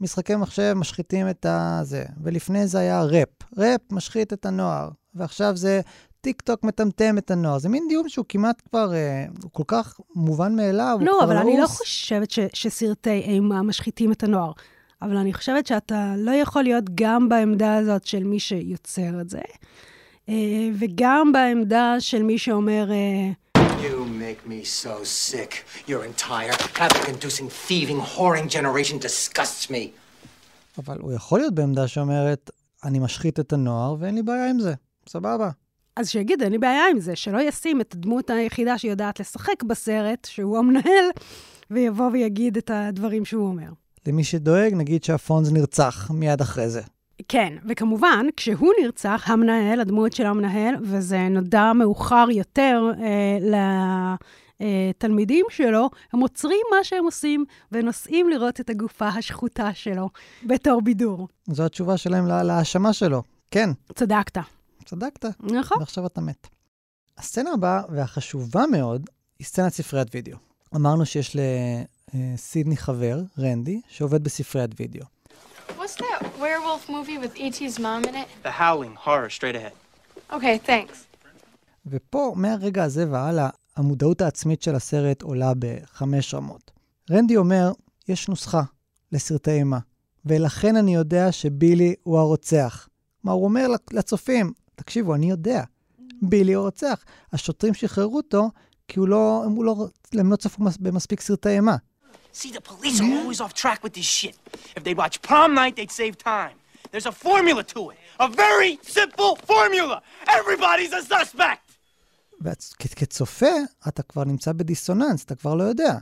[0.00, 3.28] משחקי מחשב משחיתים את הזה, ולפני זה היה ראפ.
[3.56, 5.80] ראפ משחית את הנוער, ועכשיו זה
[6.20, 7.58] טיק טוק מטמטם את הנוער.
[7.58, 11.58] זה מין דיון שהוא כמעט כבר, אה, הוא כל כך מובן מאליו, לא, אבל אני
[11.58, 11.66] לא.
[11.66, 14.52] חושבת ש, שסרטי אימה משחיתים את הנוער.
[15.02, 19.40] אבל אני חושבת שאתה לא יכול להיות גם בעמדה הזאת של מי שיוצר את זה,
[20.28, 20.34] אה,
[20.78, 23.30] וגם בעמדה של מי שאומר, אה,
[23.82, 25.52] You make me so sick.
[25.88, 29.88] Your entire havoc-inducing, thieving, whoring generation disgusts me.
[30.78, 32.50] אבל הוא יכול להיות בעמדה שאומרת,
[32.84, 34.74] אני משחית את הנוער ואין לי בעיה עם זה.
[35.08, 35.50] סבבה.
[35.96, 40.24] אז שיגיד, אין לי בעיה עם זה, שלא ישים את הדמות היחידה שיודעת לשחק בסרט,
[40.24, 41.10] שהוא המנהל,
[41.70, 43.68] ויבוא ויגיד את הדברים שהוא אומר.
[44.08, 46.82] למי שדואג, נגיד שהפונז נרצח מיד אחרי זה.
[47.28, 53.38] כן, וכמובן, כשהוא נרצח, המנהל, הדמות של המנהל, וזה נודע מאוחר יותר אה,
[54.60, 60.08] לתלמידים שלו, הם עוצרים מה שהם עושים ונוסעים לראות את הגופה השחוטה שלו
[60.46, 61.28] בתור בידור.
[61.46, 63.22] זו התשובה שלהם לה- להאשמה שלו.
[63.50, 64.38] כן, צדקת.
[64.84, 65.24] צדקת.
[65.40, 65.78] נכון.
[65.78, 66.48] ועכשיו אתה מת.
[67.18, 70.36] הסצנה הבאה, והחשובה מאוד, היא סצנת ספריית וידאו.
[70.76, 71.36] אמרנו שיש
[72.14, 75.04] לסידני חבר, רנדי, שעובד בספריית וידאו.
[75.68, 78.28] What's that werewolf movie with E.T.'s mom in it?
[78.44, 79.74] The Howling, horror, straight ahead.
[80.30, 80.96] Okay, thanks.
[81.86, 86.70] ופה, מהרגע הזה והלאה, המודעות העצמית של הסרט עולה בחמש רמות.
[87.10, 87.72] רנדי אומר,
[88.08, 88.62] יש נוסחה
[89.12, 89.78] לסרטי אימה,
[90.24, 92.88] ולכן אני יודע שבילי הוא הרוצח.
[93.24, 94.52] מה הוא אומר לצופים?
[94.76, 95.62] תקשיבו, אני יודע,
[96.22, 97.04] בילי הוא הרוצח.
[97.32, 98.50] השוטרים שחררו אותו
[98.88, 101.76] כי הוא לא, הם, הוא לא, הם לא צפו מס, במספיק סרטי אימה.
[102.40, 104.36] See, the police are always off track with this shit.
[104.76, 106.56] If they'd watch prom night, they'd save time.
[106.92, 107.98] There's a formula to it.
[108.26, 109.96] A very simple formula.
[110.38, 111.64] Everybody's a suspect.
[112.40, 113.50] וכצופה,
[113.88, 115.94] אתה כבר נמצא בדיסוננס, אתה כבר לא יודע.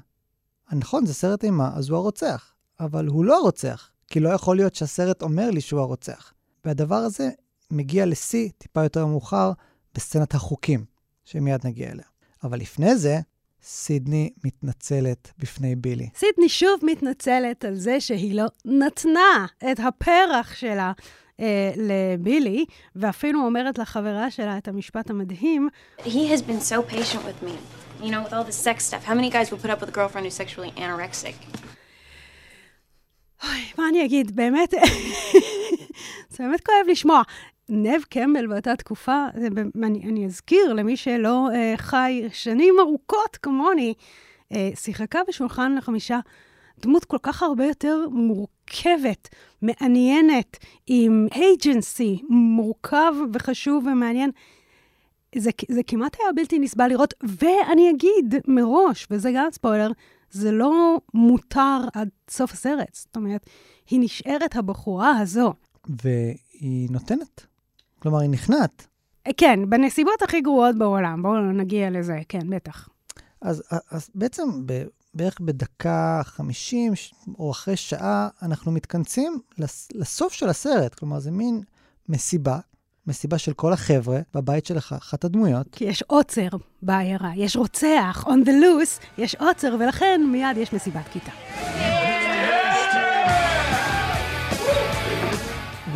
[0.72, 2.52] נכון, זה סרט אימה, אז הוא הרוצח.
[2.80, 6.32] אבל הוא לא הרוצח, כי לא יכול להיות שהסרט אומר לי שהוא הרוצח.
[6.64, 7.30] והדבר הזה
[7.70, 9.52] מגיע לשיא, טיפה יותר מאוחר,
[9.94, 10.84] בסצנת החוקים,
[11.24, 12.04] שמיד נגיע אליה.
[12.44, 13.20] אבל לפני זה,
[13.68, 16.08] סידני מתנצלת בפני בילי.
[16.14, 20.92] סידני שוב מתנצלת על זה שהיא לא נתנה את הפרח שלה
[21.40, 22.64] אה, לבילי,
[22.96, 27.52] ואפילו אומרת לחברה שלה את המשפט המדהים, He has been so patient with me.
[28.02, 29.04] You know, with all the sex stuff.
[29.04, 31.60] How many guys would put up with a girlfriend who's sexually anorexic?
[33.44, 34.70] אוי, מה אני אגיד, באמת,
[36.30, 37.22] זה באמת כואב לשמוע.
[37.68, 39.26] נב קמבל באותה תקופה,
[39.82, 43.94] אני, אני אזכיר למי שלא אה, חי שנים ארוכות כמוני,
[44.52, 46.18] אה, שיחקה בשולחן לחמישה
[46.80, 49.28] דמות כל כך הרבה יותר מורכבת,
[49.62, 54.30] מעניינת, עם agency מורכב וחשוב ומעניין.
[55.34, 59.90] זה, זה כמעט היה בלתי נסבל לראות, ואני אגיד מראש, וזה גם ספוילר,
[60.30, 62.94] זה לא מותר עד סוף הסרט.
[62.94, 63.46] זאת אומרת,
[63.90, 65.52] היא נשארת הבחורה הזו.
[65.88, 67.46] והיא נותנת.
[68.06, 68.86] כלומר, היא נכנעת.
[69.36, 71.22] כן, בנסיבות הכי גרועות בעולם.
[71.22, 72.88] בואו נגיע לזה, כן, בטח.
[73.42, 74.82] אז, אז בעצם ב,
[75.14, 76.92] בערך בדקה 50
[77.38, 80.94] או אחרי שעה, אנחנו מתכנסים לס, לסוף של הסרט.
[80.94, 81.62] כלומר, זה מין
[82.08, 82.58] מסיבה,
[83.06, 85.66] מסיבה של כל החבר'ה בבית של אחת הדמויות.
[85.72, 86.48] כי יש עוצר
[86.82, 91.32] בעיירה, יש רוצח, on the loose, יש עוצר, ולכן מיד יש מסיבת כיתה.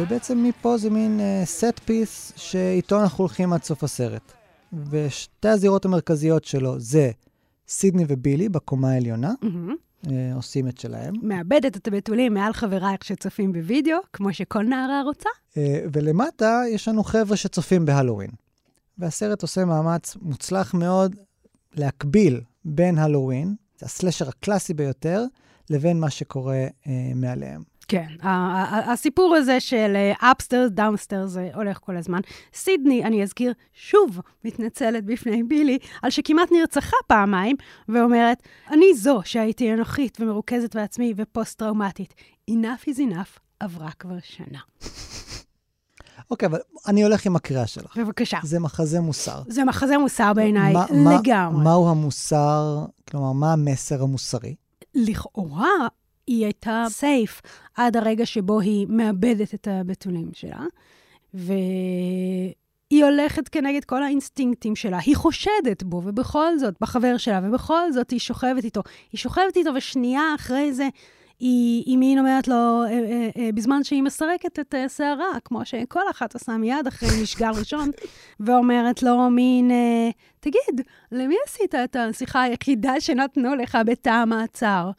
[0.00, 4.32] ובעצם מפה זה מין סט uh, פיס שאיתו אנחנו הולכים עד סוף הסרט.
[4.90, 7.10] ושתי הזירות המרכזיות שלו זה
[7.68, 10.08] סידני ובילי בקומה העליונה, mm-hmm.
[10.34, 11.14] עושים את שלהם.
[11.22, 15.28] מאבדת את הבתולים מעל חברייך שצופים בווידאו, כמו שכל נערה רוצה.
[15.50, 15.56] אה,
[15.92, 18.30] ולמטה יש לנו חבר'ה שצופים בהלואוין.
[18.98, 21.16] והסרט עושה מאמץ מוצלח מאוד
[21.74, 25.24] להקביל בין הלואוין, הסלשר הקלאסי ביותר,
[25.70, 27.69] לבין מה שקורה אה, מעליהם.
[27.90, 28.06] כן,
[28.92, 32.20] הסיפור הזה של upstairs, downstairs, זה הולך כל הזמן.
[32.54, 37.56] סידני, אני אזכיר, שוב מתנצלת בפני בילי על שכמעט נרצחה פעמיים,
[37.88, 42.14] ואומרת, אני זו שהייתי אנוכית ומרוכזת בעצמי ופוסט-טראומטית.
[42.50, 44.58] enough is enough עברה כבר שנה.
[46.30, 47.96] אוקיי, אבל אני הולך עם הקריאה שלך.
[47.96, 48.38] בבקשה.
[48.42, 49.42] זה מחזה מוסר.
[49.48, 50.74] זה מחזה מוסר בעיניי,
[51.14, 51.64] לגמרי.
[51.64, 54.54] מהו המוסר, כלומר, מה המסר המוסרי?
[54.94, 55.88] לכאורה,
[56.26, 57.40] היא הייתה סייף
[57.76, 60.64] עד הרגע שבו היא מאבדת את הבתולים שלה,
[61.34, 64.98] והיא הולכת כנגד כל האינסטינקטים שלה.
[64.98, 68.82] היא חושדת בו, ובכל זאת, בחבר שלה, ובכל זאת היא שוכבת איתו.
[69.12, 70.88] היא שוכבת איתו, ושנייה אחרי זה,
[71.40, 76.10] היא, היא מין אומרת לו, אה, אה, אה, בזמן שהיא מסרקת את שערה, כמו שכל
[76.10, 77.90] אחת עושה מיד אחרי משגל ראשון,
[78.40, 79.70] ואומרת לו מין,
[80.40, 80.80] תגיד,
[81.12, 84.90] למי עשית את השיחה היחידה שנתנו לך בתא המעצר?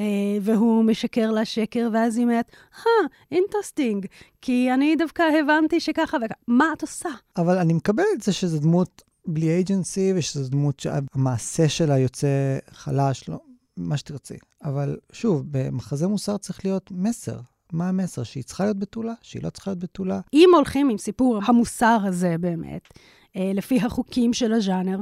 [0.00, 2.90] אה, והוא משקר לה שקר, ואז היא אומרת, אה,
[3.32, 4.06] interesting,
[4.42, 6.34] כי אני דווקא הבנתי שככה וככה.
[6.48, 7.08] מה את עושה?
[7.36, 13.28] אבל אני מקבל את זה שזו דמות בלי agency, ושזו דמות שהמעשה שלה יוצא חלש,
[13.28, 13.40] לא,
[13.76, 14.36] מה שתרצי.
[14.64, 17.36] אבל שוב, במחזה מוסר צריך להיות מסר.
[17.72, 18.22] מה המסר?
[18.22, 19.12] שהיא צריכה להיות בתולה?
[19.22, 20.20] שהיא לא צריכה להיות בתולה?
[20.34, 22.88] אם הולכים עם סיפור המוסר הזה באמת,
[23.36, 24.98] אה, לפי החוקים של הז'אנר,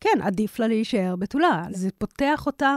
[0.00, 1.64] כן, עדיף לה להישאר בתולה.
[1.70, 2.76] זה פותח אותה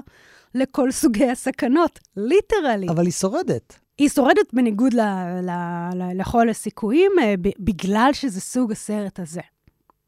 [0.55, 2.87] לכל סוגי הסכנות, ליטרלי.
[2.89, 3.79] אבל היא שורדת.
[3.97, 5.01] היא שורדת בניגוד ל,
[5.41, 5.49] ל,
[5.95, 9.41] ל, לכל הסיכויים, אה, ב, בגלל שזה סוג הסרט הזה.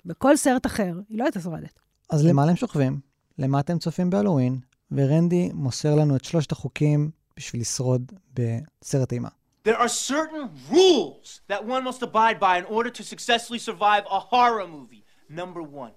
[0.05, 1.79] בכל סרט אחר, היא לא הייתה שורדת.
[2.09, 2.99] אז למה הם שוכבים?
[3.39, 4.59] למה אתם צופים בהלואוין?
[4.91, 9.29] ורנדי מוסר לנו את שלושת החוקים בשביל לשרוד בסרט אימה.
[9.67, 14.19] There are certain rules that one must abide by in order to successfully survive a
[14.19, 15.03] horror movie.
[15.41, 15.93] Number one,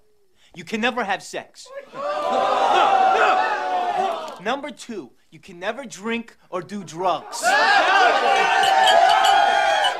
[0.57, 1.67] you can never have sex.
[4.41, 7.43] Number two, you can never drink or do drugs.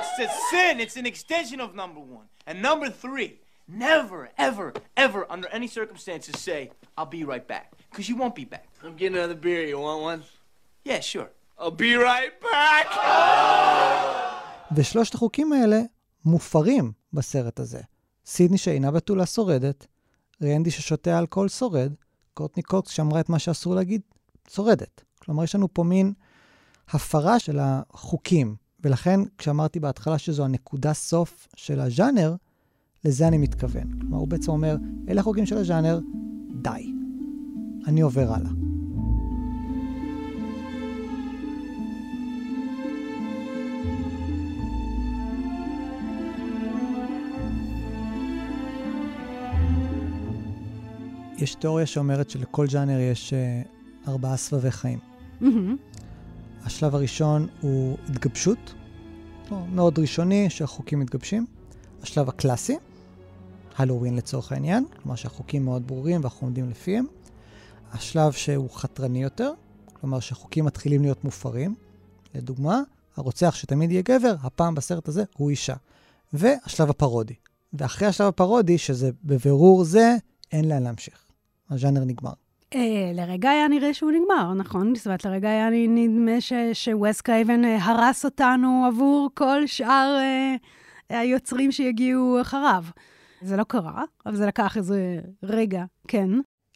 [0.09, 2.27] it's a sin, it's an extension of number one.
[2.47, 7.73] And number three, never, ever, ever, under any circumstances, say, I'll be right back.
[7.89, 8.67] Because you won't be back.
[8.83, 9.65] I'm getting another beer.
[9.65, 10.23] You want one?
[10.83, 11.29] Yeah, sure.
[11.57, 12.87] I'll be right back.
[14.75, 15.79] ושלושת החוקים האלה
[16.25, 17.81] מופרים בסרט הזה.
[18.25, 19.87] סידני שאינה בתולה שורדת,
[20.43, 21.93] רנדי ששותה אלכוהול שורד,
[22.33, 24.01] קורטני קוקס שאמרה את מה שאסור להגיד,
[24.53, 25.01] שורדת.
[25.19, 26.13] כלומר, יש לנו פה מין
[26.89, 32.35] הפרה של החוקים, ולכן כשאמרתי בהתחלה שזו הנקודה סוף של הז'אנר,
[33.05, 33.99] לזה אני מתכוון.
[33.99, 34.75] כלומר, הוא בעצם אומר,
[35.09, 35.99] אלה החוקים של הז'אנר,
[36.61, 36.93] די.
[37.87, 38.51] אני עובר הלאה.
[51.37, 53.78] יש תיאוריה שאומרת שלכל ג'אנר יש uh,
[54.09, 54.99] ארבעה סבבי חיים.
[55.41, 55.45] Mm-hmm.
[56.63, 58.73] השלב הראשון הוא התגבשות,
[59.51, 61.45] מאוד ראשוני, שהחוקים מתגבשים.
[62.01, 62.77] השלב הקלאסי,
[63.77, 67.05] הלואוין לצורך העניין, כלומר שהחוקים מאוד ברורים ואנחנו עומדים לפיהם.
[67.91, 69.51] השלב שהוא חתרני יותר,
[69.93, 71.75] כלומר שהחוקים מתחילים להיות מופרים.
[72.35, 72.81] לדוגמה,
[73.17, 75.75] הרוצח שתמיד יהיה גבר, הפעם בסרט הזה הוא אישה.
[76.33, 77.33] והשלב הפרודי.
[77.73, 80.15] ואחרי השלב הפרודי, שזה בבירור זה,
[80.51, 81.25] אין לאן להמשיך.
[81.69, 82.33] הז'אנר נגמר.
[82.75, 84.95] אה, לרגע היה נראה שהוא נגמר, נכון?
[84.95, 86.31] זאת אומרת, לרגע היה נדמה
[86.73, 90.55] שווס קרייבן אה, הרס אותנו עבור כל שאר אה,
[91.19, 92.83] היוצרים שיגיעו אחריו.
[93.41, 96.29] זה לא קרה, אבל זה לקח איזה רגע, כן.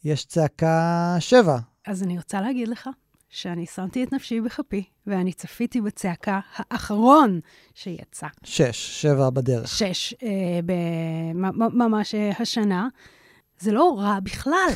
[0.04, 1.58] יש צעקה שבע.
[1.88, 2.90] אז אני רוצה להגיד לך
[3.30, 7.40] שאני שמתי את נפשי בכפי, ואני צפיתי בצעקה האחרון
[7.74, 8.28] שיצא.
[8.44, 9.68] שש, שבע בדרך.
[9.68, 11.34] שש, אה, ב-
[11.74, 12.88] ממש השנה.
[13.60, 14.70] זה לא רע בכלל.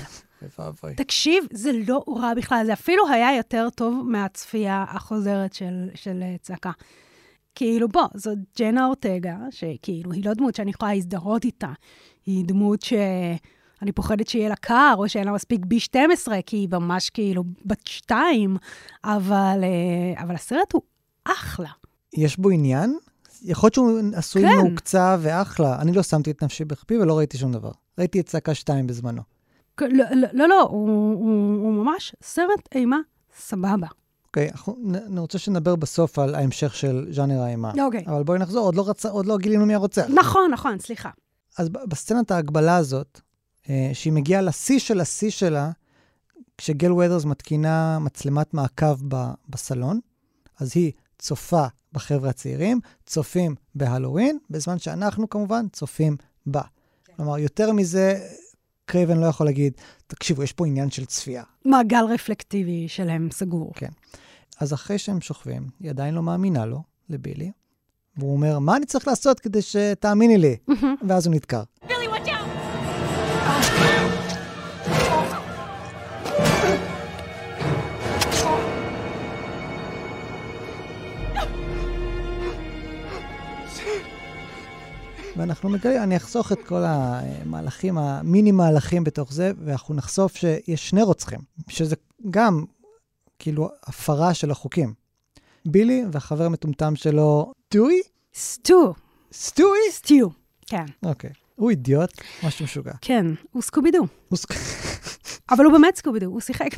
[0.60, 0.95] ואבוי.
[0.95, 2.63] תקשיב, זה לא רע בכלל.
[2.65, 6.71] זה אפילו היה יותר טוב מהצפייה החוזרת של, של אה, צעקה.
[7.56, 11.71] כאילו, בוא, זאת ג'נה אורטגה, שכאילו, היא לא דמות שאני יכולה להזדהות איתה.
[12.26, 17.10] היא דמות שאני פוחדת שיהיה לה קר, או שאין לה מספיק B12, כי היא ממש
[17.10, 18.58] כאילו בת שתיים,
[19.04, 20.82] אבל, אה, אבל הסרט הוא
[21.23, 21.69] אחלה.
[22.13, 22.97] יש בו עניין?
[23.43, 24.58] יכול להיות שהוא עשוי כן.
[24.58, 25.82] מעוקצה ואחלה.
[25.82, 27.71] אני לא שמתי את נפשי בכפי ולא ראיתי שום דבר.
[28.00, 29.21] ראיתי את צעקה 2 בזמנו.
[29.81, 32.97] לא, לא, לא, לא הוא, הוא, הוא ממש סרט אימה
[33.37, 33.87] סבבה.
[34.27, 34.71] אוקיי, okay,
[35.07, 37.71] אני רוצה שנדבר בסוף על ההמשך של ז'אנר האימה.
[37.81, 38.03] אוקיי.
[38.07, 39.05] אבל בואי נחזור, עוד לא, רצ...
[39.05, 40.05] עוד לא גילינו מי הרוצח.
[40.15, 41.09] נכון, נכון, סליחה.
[41.57, 43.21] אז בסצנת ההגבלה הזאת,
[43.69, 45.71] אה, שהיא מגיעה לשיא של השיא שלה,
[46.57, 49.99] כשגל ווית'רס מתקינה מצלמת מעקב ב- בסלון,
[50.59, 56.61] אז היא צופה בחבר'ה הצעירים, צופים בהלואוין, בזמן שאנחנו כמובן צופים בה.
[57.15, 58.19] כלומר, יותר מזה,
[58.88, 59.73] קרייבן לא יכול להגיד,
[60.07, 61.43] תקשיבו, יש פה עניין של צפייה.
[61.65, 63.71] מעגל רפלקטיבי שלהם סגור.
[63.75, 63.89] כן.
[64.59, 67.51] אז אחרי שהם שוכבים, היא עדיין לא מאמינה לו, לבילי,
[68.17, 70.55] והוא אומר, מה אני צריך לעשות כדי שתאמיני לי?
[71.07, 71.63] ואז הוא נדקר.
[85.38, 91.01] ואנחנו מגלים, אני אחסוך את כל המהלכים, המיני מהלכים בתוך זה, ואנחנו נחשוף שיש שני
[91.01, 91.95] רוצחים, שזה
[92.29, 92.65] גם
[93.39, 94.93] כאילו הפרה של החוקים.
[95.65, 98.01] בילי והחבר המטומטם שלו, טוי?
[98.35, 98.93] סטו.
[99.33, 99.77] סטוי?
[99.91, 100.27] סטיו,
[100.65, 100.85] כן.
[101.03, 101.29] אוקיי.
[101.55, 102.93] הוא אידיוט, משהו משוגע.
[103.01, 104.07] כן, הוא סקובידו.
[104.29, 104.53] הוא סק...
[105.50, 106.70] אבל הוא באמת סקובידו, הוא שיחק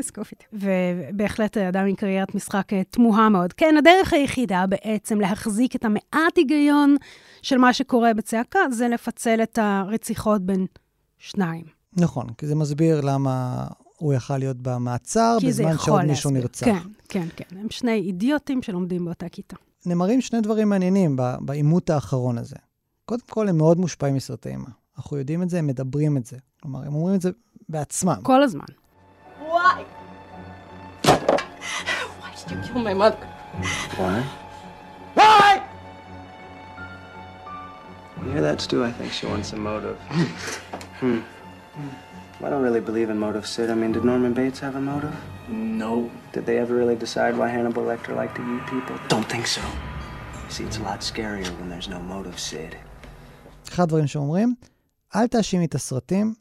[0.00, 0.44] סקובידו.
[0.52, 3.52] ובהחלט אדם עם קריירת משחק אה, תמוהה מאוד.
[3.52, 6.96] כן, הדרך היחידה בעצם להחזיק את המעט היגיון
[7.42, 10.66] של מה שקורה בצעקה, זה לפצל את הרציחות בין
[11.18, 11.64] שניים.
[11.96, 13.64] נכון, כי זה מסביר למה
[13.96, 16.66] הוא יכל להיות במעצר בזמן שעוד מישהו נרצח.
[16.66, 17.56] כן, כן, כן.
[17.58, 19.56] הם שני אידיוטים שלומדים באותה כיתה.
[19.86, 22.56] נאמרים שני דברים מעניינים בעימות האחרון הזה.
[23.04, 24.68] קודם כל, הם מאוד מושפעים מסרטי אימה.
[24.96, 26.36] אנחנו יודעים את זה, הם מדברים את זה.
[26.62, 27.30] כלומר, הם אומרים את זה
[27.69, 28.15] בעצמם.
[28.23, 28.65] כל הזמן.
[29.39, 29.83] Why?
[31.03, 33.27] Why did you kill my mother?
[33.99, 34.17] Why?
[35.15, 35.61] Why?
[38.23, 38.83] You hear that, Stu?
[38.83, 39.97] I think she wants a motive.
[41.01, 41.19] hmm.
[42.45, 43.69] I don't really believe in motive, Sid.
[43.69, 45.15] I mean, did Norman Bates have a motive?
[45.83, 45.93] No.
[46.33, 48.95] Did they ever really decide why Hannibal Lecter liked to eat people?
[49.13, 49.61] Don't think so.
[50.45, 52.75] You see, it's a lot scarier when there's no motive, Sid.
[53.69, 54.55] אחד הדברים שאומרים,
[55.15, 56.33] אל תאשימי את הסרטים,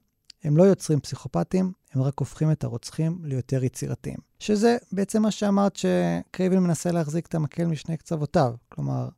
[0.48, 4.18] הם לא יוצרים פסיכופטים, הם רק הופכים את הרוצחים ליותר יצירתיים.
[4.40, 8.54] שזה בעצם מה שאמרת שקרייבל מנסה להחזיק את המקל משני קצוותיו.
[8.70, 9.10] כלומר,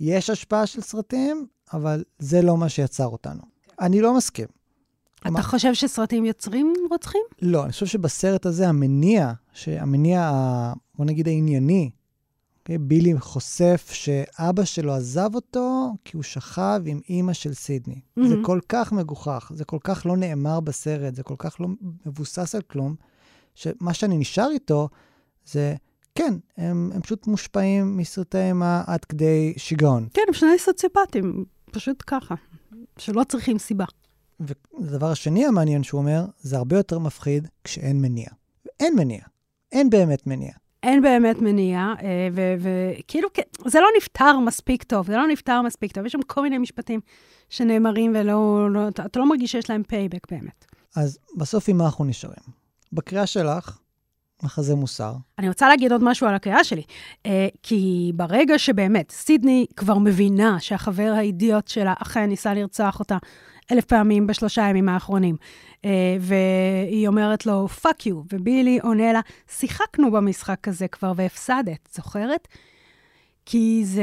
[0.00, 3.42] יש השפעה של סרטים, אבל זה לא מה שיצר אותנו.
[3.80, 4.46] אני לא מסכים.
[5.26, 7.20] אתה חושב שסרטים יוצרים רוצחים?
[7.42, 9.32] לא, אני חושב שבסרט הזה המניע,
[9.66, 10.32] המניע,
[10.94, 11.90] בוא נגיד הענייני,
[12.68, 17.94] בילי חושף שאבא שלו עזב אותו כי הוא שכב עם אימא של סידני.
[17.94, 18.28] Mm-hmm.
[18.28, 21.68] זה כל כך מגוחך, זה כל כך לא נאמר בסרט, זה כל כך לא
[22.06, 22.94] מבוסס על כלום,
[23.54, 24.88] שמה שאני נשאר איתו
[25.46, 25.74] זה,
[26.14, 30.08] כן, הם, הם פשוט מושפעים מסרטי אימה עד כדי שיגעון.
[30.14, 32.34] כן, הם שני סוציופטים, פשוט ככה,
[32.98, 33.84] שלא צריכים סיבה.
[34.40, 38.28] והדבר השני המעניין שהוא אומר, זה הרבה יותר מפחיד כשאין מניע.
[38.80, 39.20] אין מניע.
[39.72, 40.52] אין באמת מניע.
[40.82, 41.94] אין באמת מניע,
[42.60, 43.28] וכאילו,
[43.66, 46.06] זה לא נפתר מספיק טוב, זה לא נפתר מספיק טוב.
[46.06, 47.00] יש שם כל מיני משפטים
[47.48, 50.64] שנאמרים ולא, לא, אתה לא מרגיש שיש להם payback באמת.
[50.96, 52.60] אז בסוף עם מה אנחנו נשארים?
[52.92, 53.78] בקריאה שלך,
[54.42, 55.12] מחזה מוסר.
[55.38, 56.82] אני רוצה להגיד עוד משהו על הקריאה שלי,
[57.62, 63.18] כי ברגע שבאמת סידני כבר מבינה שהחבר האידיוט שלה אכן ניסה לרצוח אותה,
[63.72, 65.36] אלף פעמים בשלושה ימים האחרונים.
[65.76, 65.86] אה,
[66.20, 72.48] והיא אומרת לו, fuck you, ובילי עונה לה, שיחקנו במשחק הזה כבר והפסדת, זוכרת?
[73.46, 74.02] כי זה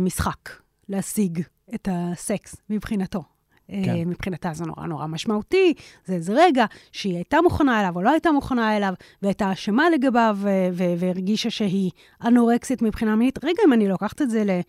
[0.00, 0.50] משחק
[0.88, 1.42] להשיג
[1.74, 3.22] את הסקס מבחינתו.
[3.68, 3.82] כן.
[4.02, 5.74] Uh, מבחינתה זה נורא נורא משמעותי,
[6.04, 10.38] זה איזה רגע שהיא הייתה מוכנה אליו או לא הייתה מוכנה אליו, והייתה אשמה לגביו,
[10.72, 11.90] והרגישה שהיא
[12.24, 13.44] אנורקסית מבחינה מינית.
[13.44, 14.60] רגע, אם אני לוקחת את זה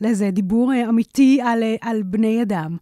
[0.00, 2.76] לאיזה דיבור אמיתי על, על בני אדם,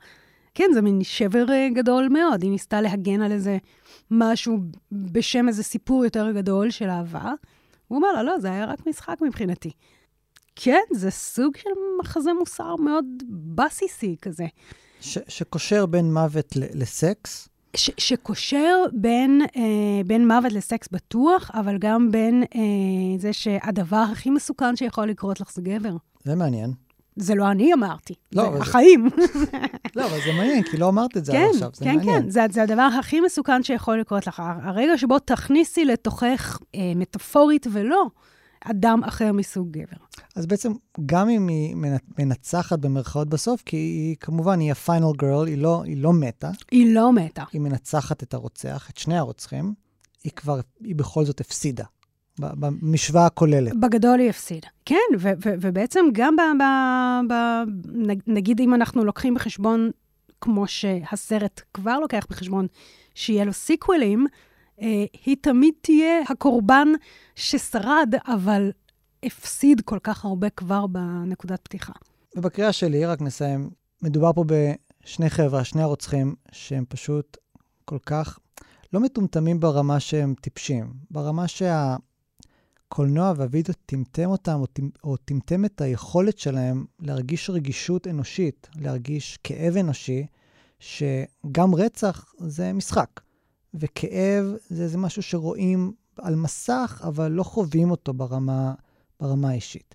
[0.55, 2.43] כן, זה מין שבר אה, גדול מאוד.
[2.43, 3.59] היא ניסתה להגן על איזה
[4.11, 4.59] משהו
[4.93, 7.33] בשם איזה סיפור יותר גדול של אהבה.
[7.89, 9.71] הוא אומר לה, לא, זה היה רק משחק מבחינתי.
[10.57, 11.69] כן, זה סוג של
[12.01, 13.05] מחזה מוסר מאוד
[13.55, 14.47] בסיסי כזה.
[15.01, 17.49] ש- שקושר בין מוות ל- לסקס?
[17.77, 19.61] ש- שקושר בין, אה,
[20.07, 22.61] בין מוות לסקס בטוח, אבל גם בין אה,
[23.19, 25.97] זה שהדבר הכי מסוכן שיכול לקרות לך זה גבר.
[26.25, 26.73] זה מעניין.
[27.17, 29.09] זה לא אני אמרתי, לא, זה החיים.
[29.97, 32.23] לא, אבל זה מעניין, כי לא אמרת את זה כן, עד עכשיו, זה כן, מעניין.
[32.23, 34.43] כן, זה, זה הדבר הכי מסוכן שיכול לקרות לך.
[34.62, 38.07] הרגע שבו תכניסי לתוכך, אה, מטאפורית ולא,
[38.65, 39.97] אדם אחר מסוג גבר.
[40.37, 40.73] אז בעצם,
[41.07, 45.83] גם אם היא מנ- מנצחת במרכאות בסוף, כי היא כמובן, היא הפיינל גרל, היא לא,
[45.85, 46.51] היא לא מתה.
[46.71, 47.45] היא לא מתה.
[47.53, 49.75] היא מנצחת את הרוצח, את שני הרוצחים,
[50.25, 51.85] היא כבר, היא בכל זאת הפסידה.
[52.39, 53.80] במשוואה הכוללת.
[53.80, 54.68] בגדול היא הפסידה.
[54.85, 56.41] כן, ו- ו- ובעצם גם ב...
[56.41, 59.91] ב- ב- נג- נגיד אם אנחנו לוקחים בחשבון,
[60.41, 62.66] כמו שהסרט כבר לוקח בחשבון,
[63.14, 64.26] שיהיה לו סיקוולים,
[64.80, 66.89] אה, היא תמיד תהיה הקורבן
[67.35, 68.70] ששרד, אבל
[69.22, 71.93] הפסיד כל כך הרבה כבר בנקודת פתיחה.
[72.37, 73.70] ובקריאה שלי, רק נסיים,
[74.03, 77.37] מדובר פה בשני חבר'ה, שני הרוצחים, שהם פשוט
[77.85, 78.39] כל כך
[78.93, 81.49] לא מטומטמים ברמה שהם טיפשים, ברמה
[82.85, 89.39] שהקולנוע והווידאו טמטם אותם, או, טמ- או טמטם את היכולת שלהם להרגיש רגישות אנושית, להרגיש
[89.45, 90.26] כאב אנושי,
[90.78, 93.20] שגם רצח זה משחק,
[93.74, 98.74] וכאב זה, זה משהו שרואים על מסך, אבל לא חווים אותו ברמה,
[99.20, 99.95] ברמה האישית.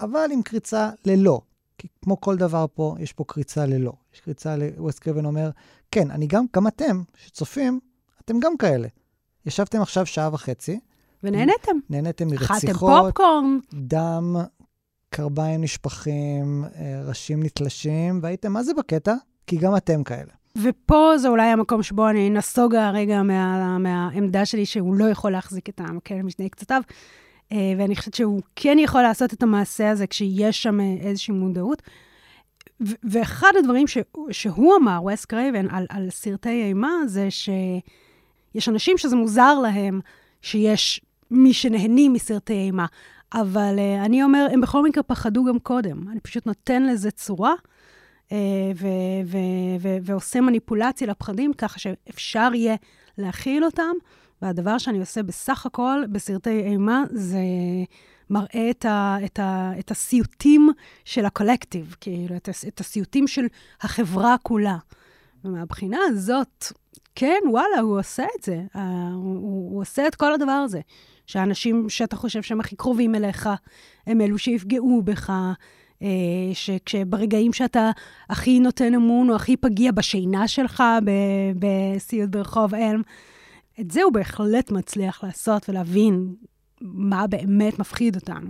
[0.00, 1.40] אבל עם קריצה ללא.
[1.78, 3.92] כי כמו כל דבר פה, יש פה קריצה ללא.
[4.14, 5.50] יש קריצה, ווסט קרבן אומר,
[5.90, 7.80] כן, אני גם, גם אתם, שצופים,
[8.24, 8.88] אתם גם כאלה.
[9.46, 10.80] ישבתם עכשיו שעה וחצי.
[11.24, 11.76] ונהנתם.
[11.90, 12.50] נהנתם מרציחות.
[12.50, 13.58] אכלתם פופקורן.
[13.74, 14.36] דם,
[15.10, 19.14] קרביים נשפכים, אה, ראשים נתלשים, והייתם מה זה בקטע?
[19.46, 20.32] כי גם אתם כאלה.
[20.62, 25.68] ופה זה אולי המקום שבו אני נסוגה רגע מה, מהעמדה שלי שהוא לא יכול להחזיק
[25.68, 26.82] את המקל משני קצותיו,
[27.52, 31.82] אה, ואני חושבת שהוא כן יכול לעשות את המעשה הזה כשיש שם אה, איזושהי מודעות.
[32.80, 33.98] ו- ואחד הדברים ש-
[34.30, 40.00] שהוא אמר, וס קרייבן, על, על סרטי אימה, זה שיש אנשים שזה מוזר להם
[40.42, 41.00] שיש
[41.32, 42.86] מי שנהנים מסרטי אימה.
[43.34, 46.08] אבל אה, אני אומר, הם בכל מקרה פחדו גם קודם.
[46.08, 47.52] אני פשוט נותן לזה צורה,
[48.28, 48.32] uh,
[48.76, 48.86] ו-
[49.26, 52.76] ו- ו- ועושה מניפולציה לפחדים, ככה שאפשר יהיה
[53.18, 53.92] להכיל אותם.
[54.42, 57.38] והדבר שאני עושה בסך הכל בסרטי אימה, זה
[58.30, 60.70] מראה את, ה- את, ה- את הסיוטים
[61.04, 63.46] של הקולקטיב, כאילו, את, הס- את הסיוטים של
[63.80, 64.76] החברה כולה.
[65.44, 66.72] ומהבחינה הזאת,
[67.14, 68.62] כן, וואלה, הוא עושה את זה.
[68.74, 68.78] Uh,
[69.14, 69.34] הוא,
[69.70, 70.80] הוא עושה את כל הדבר הזה.
[71.26, 73.48] שהאנשים שאתה חושב שהם הכי קרובים אליך,
[74.06, 75.30] הם אלו שיפגעו בך,
[76.02, 76.08] אה,
[76.52, 77.90] שכשברגעים שאתה
[78.28, 80.82] הכי נותן אמון או הכי פגיע בשינה שלך
[81.58, 83.02] בסיוט ברחוב אלם,
[83.80, 86.34] את זה הוא בהחלט מצליח לעשות ולהבין
[86.80, 88.48] מה באמת מפחיד אותנו.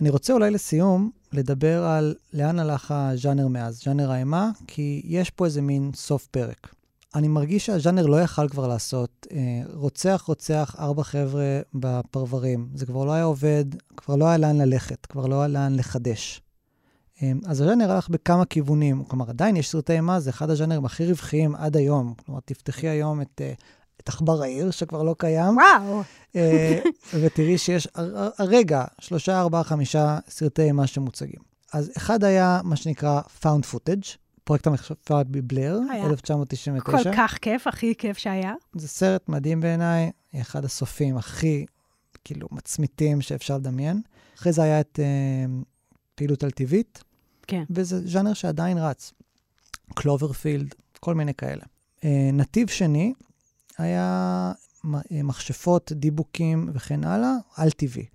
[0.00, 5.44] אני רוצה אולי לסיום לדבר על לאן הלך הז'אנר מאז, ז'אנר האימה, כי יש פה
[5.44, 6.74] איזה מין סוף פרק.
[7.14, 12.68] אני מרגיש שהז'אנר לא יכל כבר לעשות אה, רוצח, רוצח, ארבע חבר'ה בפרברים.
[12.74, 13.64] זה כבר לא היה עובד,
[13.96, 16.42] כבר לא היה לאן ללכת, כבר לא היה לאן לחדש.
[17.22, 19.04] אה, אז הז'אנר הלך בכמה כיוונים.
[19.04, 22.14] כלומר, עדיין יש סרטי אימה, זה אחד הז'אנרים הכי רווחיים עד היום.
[22.26, 23.52] כלומר, תפתחי היום את, אה,
[24.00, 25.56] את עכבר העיר, שכבר לא קיים.
[25.56, 26.02] וואו.
[27.20, 27.88] ותראי שיש
[28.38, 31.40] הרגע שלושה, ארבעה, חמישה סרטי אימה שמוצגים.
[31.72, 34.16] אז אחד היה מה שנקרא found footage.
[34.50, 36.82] פרויקט המחשבה בבלר, 1999.
[36.82, 38.54] כל כך כיף, הכי כיף שהיה.
[38.74, 41.66] זה סרט מדהים בעיניי, אחד הסופים הכי,
[42.24, 44.00] כאילו, מצמיתים שאפשר לדמיין.
[44.38, 45.64] אחרי זה היה את אה,
[46.14, 47.04] פעילות על טבעית.
[47.46, 47.64] כן.
[47.70, 49.12] וזה ז'אנר שעדיין רץ.
[49.94, 51.62] Cloverfield, כל מיני כאלה.
[52.00, 53.12] אה, נתיב שני
[53.78, 54.52] היה
[55.10, 58.06] מכשפות, דיבוקים וכן הלאה, על טבעי.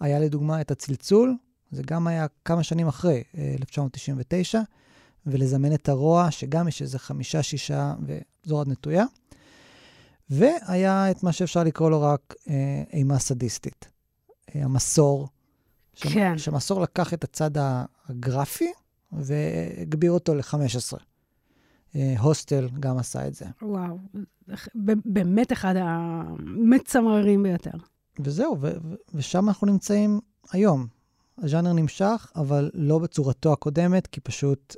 [0.00, 1.34] היה לדוגמה את הצלצול,
[1.70, 3.22] זה גם היה כמה שנים אחרי,
[3.58, 4.60] 1999.
[5.30, 9.04] ולזמן את הרוע, שגם יש איזה חמישה, שישה, וזו עוד נטויה.
[10.30, 13.88] והיה את מה שאפשר לקרוא לו רק אה, אימה סדיסטית.
[14.54, 15.28] אה, המסור.
[15.94, 16.38] כן.
[16.38, 17.50] שמסור לקח את הצד
[18.08, 18.72] הגרפי
[19.12, 20.98] והגביר אותו ל-15.
[21.96, 23.44] אה, הוסטל גם עשה את זה.
[23.62, 23.98] וואו,
[25.04, 27.70] באמת אחד המצמררים ביותר.
[28.20, 28.76] וזהו, ו-
[29.14, 30.20] ושם אנחנו נמצאים
[30.52, 30.86] היום.
[31.38, 34.76] הז'אנר נמשך, אבל לא בצורתו הקודמת, כי פשוט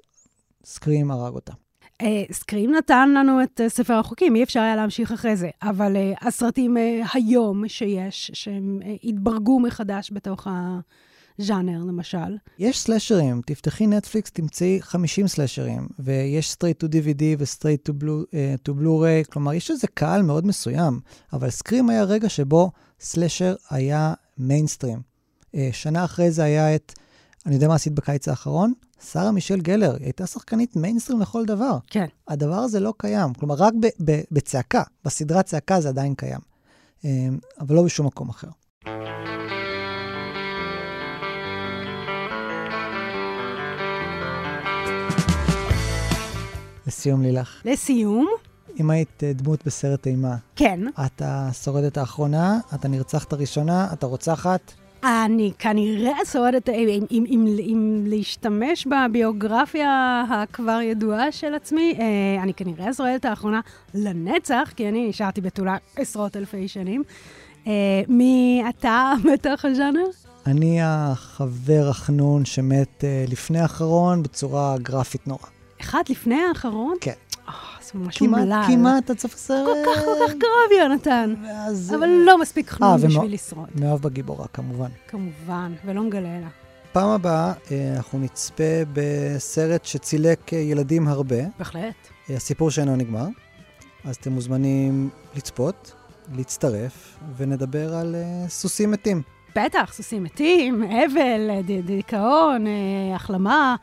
[0.65, 1.53] סקרים הרג אותה.
[2.03, 5.97] Uh, סקרים נתן לנו את uh, ספר החוקים, אי אפשר היה להמשיך אחרי זה, אבל
[5.97, 6.77] uh, הסרטים
[7.15, 10.47] היום שיש, שהם התברגו מחדש בתוך
[11.39, 12.37] הז'אנר, למשל.
[12.59, 18.69] יש סלשרים, תפתחי נטפליקס, תמצאי 50 סלשרים, ויש straight to DVD ו-straight to, blue, uh,
[18.69, 21.01] to Blu-ray, כלומר, יש איזה קהל מאוד מסוים,
[21.33, 25.11] אבל סקרים היה רגע שבו סלשר היה מיינסטרים.
[25.73, 26.93] שנה אחרי זה היה את,
[27.47, 28.73] אני יודע מה עשית בקיץ האחרון?
[29.05, 31.79] שרה מישל גלר, היא הייתה שחקנית מיינסטרים לכל דבר.
[31.87, 32.07] כן.
[32.29, 33.35] הדבר הזה לא קיים.
[33.35, 36.41] כלומר, רק ב- ב- בצעקה, בסדרת צעקה זה עדיין קיים.
[37.61, 38.49] אבל לא בשום מקום אחר.
[46.87, 47.63] לסיום, לילך.
[47.65, 48.29] לסיום?
[48.81, 50.37] אם היית דמות בסרט אימה.
[50.57, 50.81] כן.
[51.07, 54.73] את השורדת האחרונה, את הנרצחת הראשונה, את הרוצחת.
[55.05, 62.55] אני כנראה שורדת, אם, אם, אם, אם להשתמש בביוגרפיה הכבר ידועה של עצמי, אה, אני
[62.55, 63.61] כנראה שורדת האחרונה
[63.95, 67.03] לנצח, כי אני נשארתי בתולה עשרות אלפי שנים.
[67.67, 67.73] אה,
[68.09, 70.07] מי אתה בתוך הז'אנר?
[70.47, 75.47] אני החבר החנון שמת אה, לפני האחרון בצורה גרפית נורא.
[75.81, 76.97] אחד לפני האחרון?
[77.01, 77.13] כן.
[77.83, 78.45] זה ממש אומלל.
[78.45, 79.67] כמעט, כמעט, אתה צריך סרט.
[79.67, 81.35] כל כך, כל כך קרוב, יונתן.
[81.45, 81.95] ואז...
[81.99, 83.27] אבל לא מספיק חנון בשביל ומא...
[83.27, 83.69] לשרוד.
[83.75, 84.89] מאוהב בגיבורה, כמובן.
[85.09, 86.49] כמובן, ולא מגלה לה.
[86.93, 87.53] פעם הבאה
[87.97, 91.37] אנחנו נצפה בסרט שצילק ילדים הרבה.
[91.59, 91.95] בהחלט.
[92.31, 93.27] הסיפור שאינו נגמר.
[94.05, 95.93] אז אתם מוזמנים לצפות,
[96.35, 98.17] להצטרף, ונדבר על
[98.49, 99.23] סוסים מתים.
[99.57, 101.51] בטח, סוסים מתים, אבל,
[101.85, 102.65] דיכאון,
[103.15, 103.77] החלמה.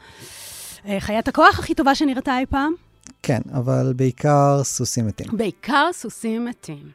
[0.99, 2.73] חיית הכוח הכי טובה שנראתה אי פעם.
[3.23, 5.27] כן, אבל בעיקר סוסים מתים.
[5.37, 6.89] בעיקר סוסים מתים.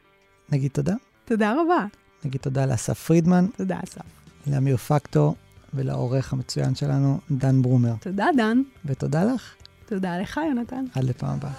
[0.49, 0.93] נגיד תודה.
[1.25, 1.85] תודה רבה.
[2.25, 3.45] נגיד תודה לאסף פרידמן.
[3.57, 4.01] תודה, אסף.
[4.47, 5.35] לאמיר פקטור
[5.73, 7.93] ולעורך המצוין שלנו, דן ברומר.
[7.99, 8.61] תודה, דן.
[8.85, 9.53] ותודה לך.
[9.85, 10.85] תודה לך, יונתן.
[10.95, 11.53] עד לפעם הבאה.